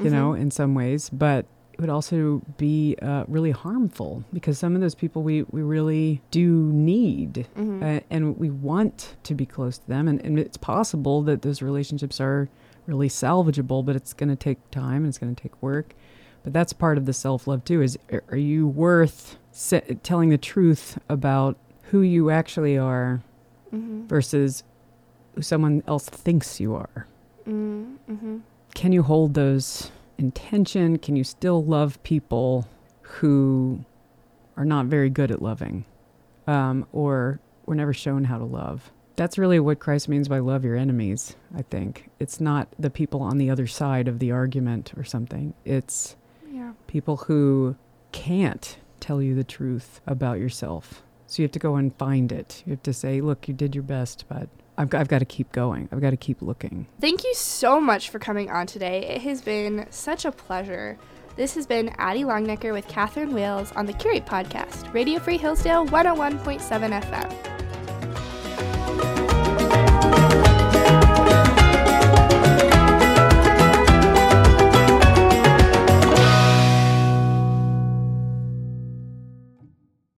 you 0.00 0.10
know, 0.10 0.30
Mhm. 0.32 0.40
in 0.40 0.50
some 0.50 0.74
ways, 0.74 1.10
but 1.10 1.44
it 1.74 1.80
would 1.80 1.90
also 1.90 2.40
be 2.56 2.96
uh, 3.02 3.24
really 3.28 3.50
harmful 3.50 4.24
because 4.32 4.58
some 4.58 4.74
of 4.74 4.80
those 4.80 4.94
people 4.94 5.22
we, 5.22 5.42
we 5.50 5.60
really 5.62 6.22
do 6.30 6.70
need 6.72 7.46
Mhm. 7.58 7.82
uh, 7.82 8.00
and 8.08 8.38
we 8.38 8.48
want 8.48 9.16
to 9.24 9.34
be 9.34 9.44
close 9.44 9.76
to 9.78 9.86
them 9.86 10.08
and, 10.08 10.24
and 10.24 10.38
it's 10.38 10.56
possible 10.56 11.20
that 11.22 11.42
those 11.42 11.60
relationships 11.60 12.18
are 12.18 12.48
really 12.86 13.10
salvageable 13.10 13.84
but 13.84 13.94
it's 13.94 14.14
going 14.14 14.30
to 14.30 14.36
take 14.36 14.58
time 14.70 15.02
and 15.02 15.08
it's 15.08 15.18
going 15.18 15.34
to 15.34 15.42
take 15.42 15.60
work 15.62 15.94
but 16.44 16.54
that's 16.54 16.72
part 16.72 16.96
of 16.96 17.04
the 17.04 17.12
self-love 17.12 17.62
too 17.64 17.82
is 17.82 17.98
are 18.30 18.38
you 18.38 18.66
worth 18.66 19.36
se- 19.56 19.96
telling 20.02 20.28
the 20.28 20.36
truth 20.38 20.98
about 21.08 21.56
who 21.90 22.00
you 22.02 22.28
actually 22.30 22.76
are 22.76 23.22
Mhm. 23.72 24.06
versus 24.06 24.62
who 25.34 25.40
someone 25.42 25.82
else 25.86 26.08
thinks 26.08 26.60
you 26.60 26.74
are 26.74 27.06
Mm, 27.46 27.96
mhm. 28.10 28.40
can 28.74 28.92
you 28.92 29.02
hold 29.02 29.32
those 29.34 29.90
intention 30.18 30.98
can 30.98 31.16
you 31.16 31.24
still 31.24 31.64
love 31.64 32.02
people 32.02 32.66
who 33.20 33.80
are 34.56 34.64
not 34.64 34.86
very 34.86 35.08
good 35.10 35.30
at 35.30 35.40
loving 35.42 35.84
um, 36.46 36.86
or 36.92 37.38
were 37.66 37.74
never 37.74 37.92
shown 37.94 38.24
how 38.24 38.38
to 38.38 38.44
love 38.44 38.90
that's 39.16 39.38
really 39.38 39.58
what 39.60 39.78
christ 39.78 40.08
means 40.08 40.28
by 40.28 40.38
love 40.38 40.64
your 40.64 40.76
enemies 40.76 41.36
i 41.54 41.62
think 41.62 42.10
it's 42.18 42.40
not 42.40 42.68
the 42.78 42.90
people 42.90 43.20
on 43.22 43.38
the 43.38 43.48
other 43.50 43.66
side 43.66 44.08
of 44.08 44.18
the 44.18 44.30
argument 44.32 44.92
or 44.96 45.04
something 45.04 45.54
it's 45.64 46.16
Yeah. 46.52 46.72
people 46.86 47.16
who 47.28 47.76
can't 48.12 48.78
tell 49.06 49.22
you 49.22 49.34
the 49.34 49.44
truth 49.44 50.00
about 50.06 50.38
yourself 50.38 51.02
so 51.26 51.42
you 51.42 51.44
have 51.44 51.52
to 51.52 51.58
go 51.58 51.76
and 51.76 51.94
find 51.96 52.32
it 52.32 52.62
you 52.66 52.70
have 52.72 52.82
to 52.82 52.92
say 52.92 53.20
look 53.20 53.46
you 53.48 53.54
did 53.54 53.74
your 53.74 53.82
best 53.84 54.24
but 54.28 54.48
i've, 54.78 54.88
got- 54.90 55.00
I've 55.00 55.08
got 55.08 55.20
to 55.20 55.24
keep 55.24 55.50
going 55.52 55.88
i've 55.92 56.00
got 56.00 56.10
to 56.10 56.16
keep 56.16 56.42
looking 56.42 56.86
Thank 57.00 57.22
you 57.24 57.34
so 57.34 57.80
much 57.80 58.10
for 58.10 58.18
coming 58.18 58.50
on 58.50 58.66
today. 58.66 59.06
It 59.06 59.22
has 59.22 59.40
been 59.42 59.86
such 59.90 60.24
a 60.24 60.32
pleasure. 60.32 60.98
This 61.36 61.54
has 61.54 61.66
been 61.66 61.90
Addie 61.98 62.24
Longnecker 62.24 62.72
with 62.72 62.88
Catherine 62.88 63.34
Wales 63.34 63.70
on 63.72 63.84
the 63.86 63.92
Curate 63.92 64.24
Podcast, 64.26 64.92
Radio 64.94 65.18
Free 65.20 65.36
Hillsdale 65.38 65.86
101.7 65.86 67.00
FM. 67.02 67.55